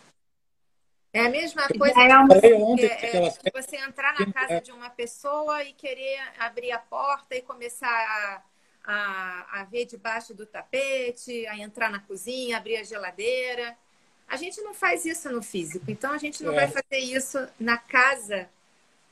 [1.15, 4.55] É a mesma coisa É que ontem É, é, aquela de você entrar na casa
[4.55, 4.59] É.
[4.59, 8.43] de uma pessoa e querer abrir a porta e começar a,
[8.83, 13.77] a, a ver debaixo do tapete, a entrar na cozinha, abrir a geladeira.
[14.27, 16.65] A gente não faz isso no físico, então a gente não É.
[16.65, 18.49] vai fazer isso na casa,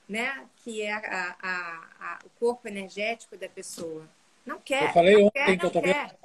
[0.10, 0.46] né?
[0.64, 4.10] Que é a- a- a- o corpo energético da pessoa.
[4.46, 4.84] Não quer.
[4.90, 6.16] Eu falei ontem quer, que eu tô não vendo,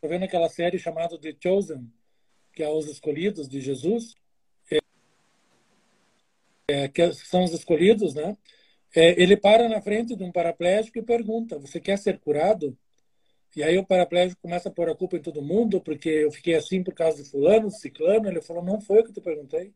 [0.00, 1.88] tô vendo aquela série chamada The Chosen,
[2.52, 4.16] que é Os Escolhidos de Jesus,
[6.68, 8.36] é, que são os escolhidos, né?
[8.94, 12.76] É, ele para na frente de um paraplégico e pergunta: Você quer ser curado?
[13.56, 16.54] E aí o paraplégico começa a pôr a culpa em todo mundo, porque eu fiquei
[16.54, 18.28] assim por causa de fulano, ciclano.
[18.28, 19.72] Ele falou: Não foi o que eu te perguntei.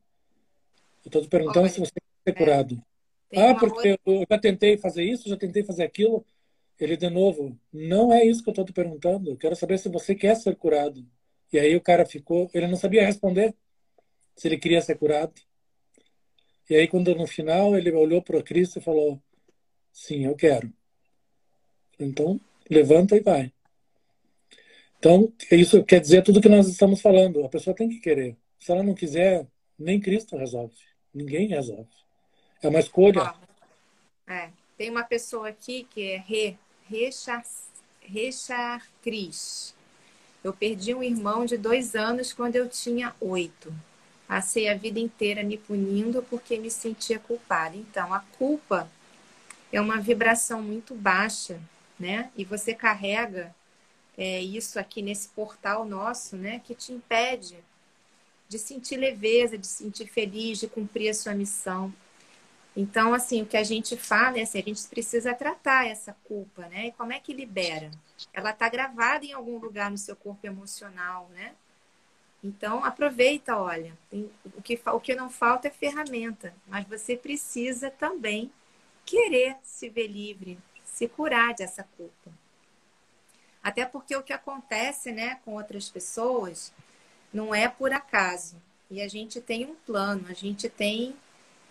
[1.05, 2.82] Eu estou te perguntando se você quer ser curado.
[3.30, 6.24] Tem ah, porque eu já tentei fazer isso, já tentei fazer aquilo.
[6.78, 9.30] Ele, de novo, não é isso que eu estou te perguntando.
[9.30, 11.07] Eu quero saber se você quer ser curado.
[11.53, 13.55] E aí o cara ficou, ele não sabia responder
[14.36, 15.32] se ele queria ser curado.
[16.69, 19.21] E aí, quando no final ele olhou para Cristo e falou:
[19.93, 20.73] Sim, eu quero.
[21.99, 22.41] Então,
[22.71, 23.53] levanta e vai.
[24.99, 27.45] Então, isso quer dizer tudo que nós estamos falando.
[27.45, 28.37] A pessoa tem que querer.
[28.59, 29.47] Se ela não quiser,
[29.79, 30.77] nem Cristo resolve.
[31.13, 31.91] Ninguém resolve.
[32.63, 33.23] É uma escolha.
[33.23, 36.57] Ó, é, tem uma pessoa aqui que é Re,
[36.89, 37.45] Rechar,
[38.01, 39.75] Rechar Cris.
[40.43, 43.75] Eu perdi um irmão de dois anos quando eu tinha oito.
[44.33, 47.76] Passei a vida inteira me punindo porque me sentia culpada.
[47.76, 48.91] Então, a culpa
[49.70, 51.61] é uma vibração muito baixa,
[52.01, 52.30] né?
[52.35, 53.55] E você carrega
[54.16, 57.59] é, isso aqui nesse portal nosso, né, que te impede
[58.49, 61.93] de sentir leveza, de sentir feliz, de cumprir a sua missão.
[62.74, 66.66] Então, assim, o que a gente fala é assim, a gente precisa tratar essa culpa,
[66.68, 66.87] né?
[66.87, 67.91] E como é que libera?
[68.33, 71.53] Ela está gravada em algum lugar no seu corpo emocional, né?
[72.43, 73.97] Então, aproveita, olha.
[74.11, 78.51] Tem, o, que, o que não falta é ferramenta, mas você precisa também
[79.07, 82.32] querer se ver livre, se curar dessa culpa.
[83.62, 86.72] Até porque o que acontece né, com outras pessoas
[87.32, 88.61] não é por acaso.
[88.90, 91.14] E a gente tem um plano, a gente tem.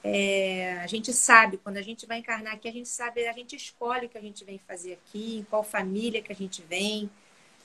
[0.03, 3.55] É, a gente sabe, quando a gente vai encarnar aqui, a gente sabe, a gente
[3.55, 7.07] escolhe o que a gente vem fazer aqui, em qual família que a gente vem,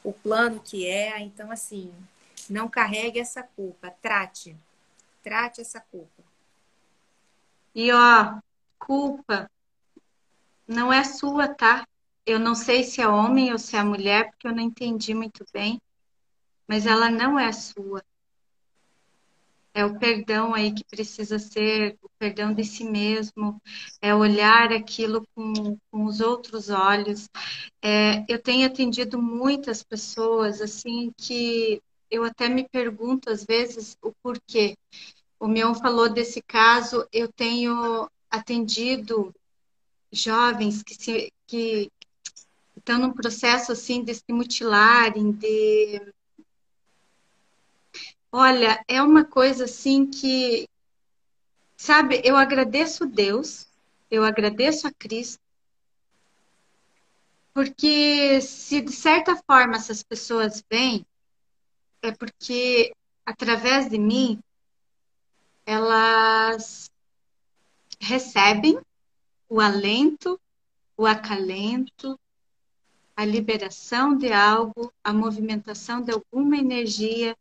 [0.04, 1.18] o plano que é.
[1.20, 1.90] Então, assim,
[2.49, 4.57] não carregue essa culpa, trate.
[5.22, 6.22] Trate essa culpa.
[7.74, 8.39] E ó,
[8.78, 9.51] culpa
[10.66, 11.87] não é sua, tá?
[12.24, 15.45] Eu não sei se é homem ou se é mulher, porque eu não entendi muito
[15.53, 15.80] bem,
[16.66, 18.03] mas ela não é sua.
[19.72, 23.61] É o perdão aí que precisa ser, o perdão de si mesmo,
[24.01, 27.28] é olhar aquilo com, com os outros olhos.
[27.82, 34.12] É, eu tenho atendido muitas pessoas, assim, que eu até me pergunto às vezes o
[34.22, 34.76] porquê.
[35.38, 39.34] O Mion falou desse caso, eu tenho atendido
[40.11, 41.90] jovens que, se, que
[42.76, 46.00] estão num processo assim de se mutilarem, de
[48.30, 50.68] olha, é uma coisa assim que
[51.76, 53.68] sabe, eu agradeço Deus,
[54.11, 55.40] eu agradeço a Cristo,
[57.52, 61.04] porque se de certa forma essas pessoas vêm,
[62.07, 62.92] é porque
[63.24, 64.38] através de mim
[65.64, 66.90] elas
[68.00, 68.78] recebem
[69.48, 70.40] o alento,
[70.96, 72.18] o acalento,
[73.16, 77.36] a liberação de algo, a movimentação de alguma energia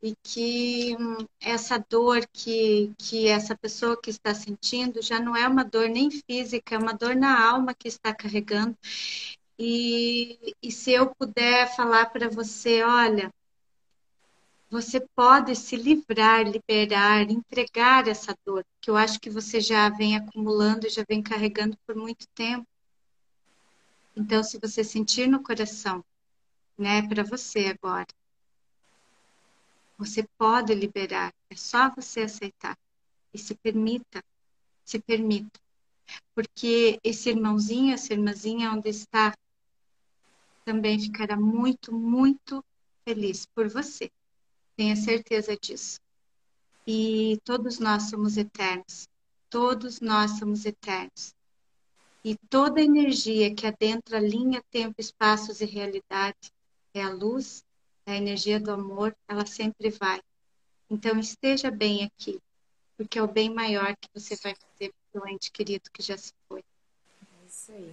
[0.00, 5.46] e que hum, essa dor que, que essa pessoa que está sentindo já não é
[5.48, 8.76] uma dor nem física, é uma dor na alma que está carregando.
[9.58, 13.28] E, e se eu puder falar para você, olha,
[14.70, 20.16] você pode se livrar, liberar, entregar essa dor, que eu acho que você já vem
[20.16, 22.66] acumulando, já vem carregando por muito tempo.
[24.14, 26.04] Então, se você sentir no coração,
[26.76, 28.06] né, para você agora,
[29.96, 32.76] você pode liberar, é só você aceitar
[33.32, 34.22] e se permita,
[34.84, 35.58] se permita.
[36.34, 39.34] Porque esse irmãozinho, essa irmãzinha onde está,
[40.64, 42.62] também ficará muito, muito
[43.04, 44.10] feliz por você.
[44.78, 46.00] Tenha certeza disso.
[46.86, 49.08] E todos nós somos eternos.
[49.50, 51.34] Todos nós somos eternos.
[52.24, 56.52] E toda energia que adentra linha, tempo, espaços e realidade
[56.94, 57.64] é a luz,
[58.06, 60.20] é a energia do amor, ela sempre vai.
[60.88, 62.40] Então esteja bem aqui,
[62.96, 66.16] porque é o bem maior que você vai fazer para o ente querido que já
[66.16, 66.60] se foi.
[66.60, 67.92] É isso aí.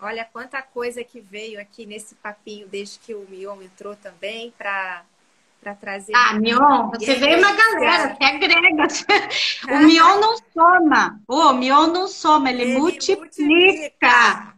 [0.00, 5.06] Olha quanta coisa que veio aqui nesse papinho desde que o Mion entrou também para
[5.64, 6.12] para trazer.
[6.14, 8.84] Ah, Mion, você veio uma galera, você agrega.
[9.64, 11.20] O Mion não soma.
[11.26, 13.24] O Mion não soma, ele, ele multiplica.
[13.46, 14.54] multiplica.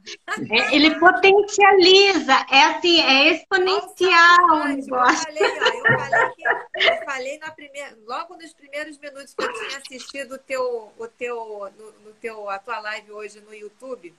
[0.51, 2.35] É, ele potencializa.
[2.51, 8.37] É assim, é exponencial Eu falei, ó, eu falei, que, eu falei na primeira, logo
[8.37, 12.59] nos primeiros minutos que eu tinha assistido o teu, o teu, no, no teu, a
[12.59, 14.13] tua live hoje no YouTube.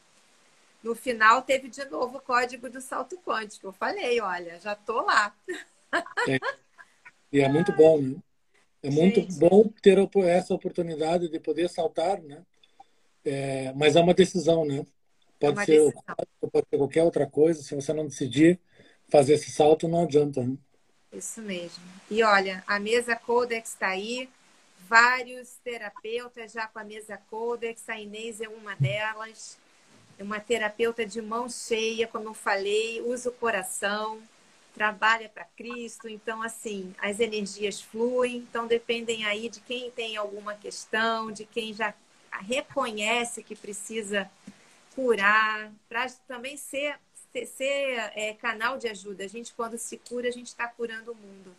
[0.81, 3.67] No final teve de novo o código do salto quântico.
[3.67, 5.33] Eu falei, olha, já tô lá.
[6.29, 6.39] É.
[7.31, 8.15] E é muito bom, né?
[8.81, 9.39] É muito Gente.
[9.39, 12.43] bom ter essa oportunidade de poder saltar, né?
[13.25, 14.85] É, mas é uma decisão, né?
[15.39, 16.03] Pode é ser decisão.
[16.51, 17.61] pode ser qualquer outra coisa.
[17.61, 18.59] Se você não decidir
[19.09, 20.43] fazer esse salto, não adianta.
[20.43, 20.55] Né?
[21.11, 21.83] Isso mesmo.
[22.09, 24.29] E olha, a mesa Codex está aí,
[24.87, 29.57] vários terapeutas já com a mesa Codex, a Inês é uma delas.
[30.19, 34.19] É uma terapeuta de mão cheia, como eu falei, usa o coração
[34.77, 40.53] trabalha para Cristo, então assim, as energias fluem, então dependem aí de quem tem alguma
[40.53, 41.95] questão, de quem já
[42.41, 44.29] reconhece que precisa
[44.95, 46.95] curar, para também ser,
[47.33, 49.23] ser, ser é, canal de ajuda.
[49.23, 51.55] A gente, quando se cura, a gente está curando o mundo.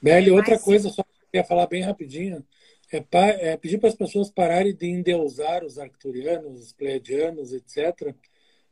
[0.00, 2.44] Beli, é, outra coisa, só queria falar bem rapidinho,
[2.90, 8.14] é, pa, é pedir para as pessoas pararem de endeusar os arcturianos, os pleiadianos, etc.,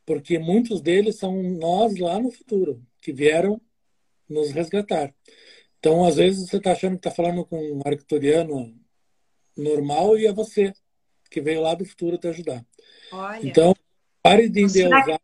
[0.05, 3.61] porque muitos deles são nós lá no futuro, que vieram
[4.31, 5.13] nos resgatar.
[5.79, 8.75] Então, às vezes, você está achando que está falando com um arcturiano
[9.57, 10.73] normal e é você
[11.31, 12.65] que veio lá do futuro te ajudar.
[13.13, 13.47] Olha.
[13.47, 13.75] Então,
[14.23, 15.21] pare de endeusar.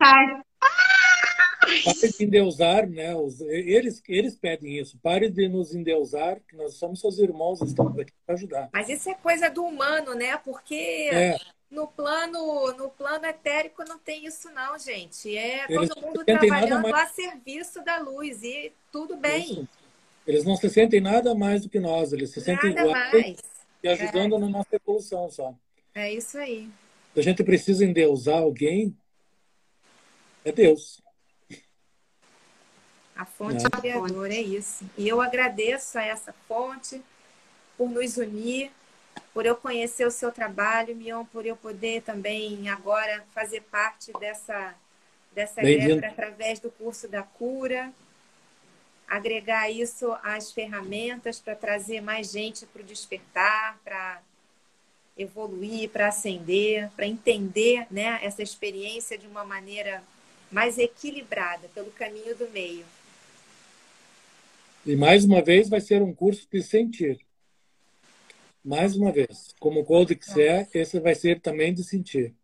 [1.84, 3.14] Pare de endeusar, né?
[3.14, 4.98] Os, eles, eles pedem isso.
[5.02, 8.70] Pare de nos endeusar, que nós somos seus irmãos, estamos aqui para ajudar.
[8.72, 10.36] Mas isso é coisa do humano, né?
[10.38, 10.74] Porque
[11.12, 11.36] É.
[11.70, 15.36] no plano no plano etérico não tem isso não, gente.
[15.36, 19.42] É todo mundo sentem trabalhando mais- a serviço da luz e tudo bem.
[19.44, 19.68] Isso.
[20.26, 23.40] Eles não se sentem nada mais do que nós, eles se sentem Nada iguais mais.
[23.82, 25.54] e ajudando na nossa evolução só.
[25.94, 26.68] É isso aí.
[27.14, 28.96] Se a gente precisa endeusar alguém,
[30.44, 31.00] é Deus.
[33.14, 33.70] A fonte É.
[33.80, 34.84] criadora, é isso.
[34.98, 37.02] E eu agradeço a essa fonte
[37.78, 38.70] por nos unir,
[39.32, 44.74] por eu conhecer o seu trabalho, Mion, por eu poder também agora fazer parte dessa,
[45.34, 47.92] dessa egrégora através do curso da cura,
[49.06, 54.20] agregar isso às ferramentas para trazer mais gente para o despertar, para
[55.16, 60.02] evoluir, para ascender, para entender né, essa experiência de uma maneira
[60.50, 62.84] mais equilibrada, pelo caminho do meio.
[64.84, 67.25] E mais uma vez vai ser um curso de sentir.
[68.66, 69.54] Mais uma vez.
[69.60, 72.34] Como o Codex é, esse vai ser também de sentir.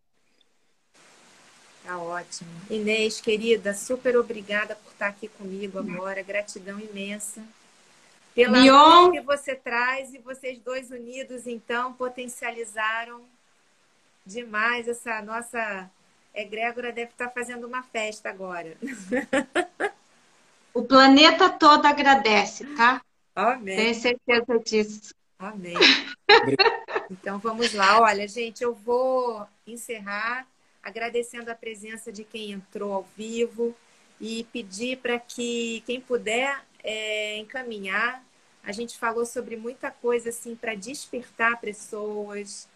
[1.83, 2.49] Tá ótimo.
[2.69, 6.23] Inês, querida, super obrigada por estar aqui comigo agora.
[6.23, 7.43] Gratidão imensa.
[8.33, 9.11] Pela Mion.
[9.11, 13.25] que você traz e vocês dois unidos, então, potencializaram
[14.25, 15.91] demais essa nossa
[16.33, 18.77] egrégora deve estar fazendo uma festa agora.
[20.73, 23.01] O planeta todo agradece, tá?
[23.35, 23.75] Amém.
[23.75, 25.13] Tenho certeza disso.
[25.37, 25.75] Amém.
[27.09, 28.01] Então vamos lá.
[28.01, 30.47] Olha, gente, eu vou encerrar
[30.81, 33.75] agradecendo a presença de quem entrou ao vivo
[34.19, 38.23] e pedir para que quem puder é, encaminhar.
[38.63, 42.67] A gente falou sobre muita coisa assim para despertar pessoas.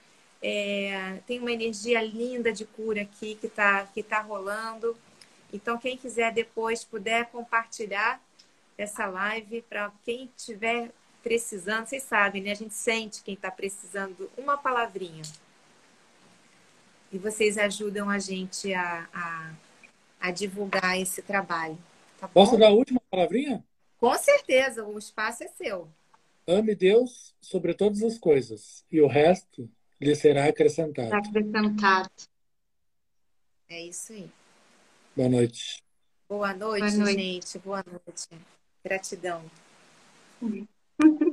[0.42, 4.96] É, tem uma energia linda de cura aqui que está que tá rolando.
[5.52, 8.22] Então, quem quiser depois puder compartilhar
[8.78, 10.92] essa live para quem estiver
[11.28, 12.52] precisando, vocês sabem, né?
[12.52, 15.24] A gente sente quem está precisando uma palavrinha.
[17.12, 19.54] E vocês ajudam a gente a, a,
[20.22, 21.78] a divulgar esse trabalho.
[22.18, 22.34] Tá bom?
[22.34, 23.62] Posso dar a última palavrinha?
[24.00, 25.90] Com certeza, o espaço é seu.
[26.48, 31.14] Ame Deus sobre todas as coisas, e o resto lhe será acrescentado.
[31.14, 32.10] Acrescentado.
[33.68, 34.30] É isso aí.
[35.14, 35.84] Boa noite.
[36.30, 37.22] Boa noite, Boa noite.
[37.22, 37.60] gente.
[37.60, 38.30] Boa noite.
[38.82, 39.44] Gratidão.
[40.42, 40.66] Uhum.
[41.04, 41.26] Mm-hmm.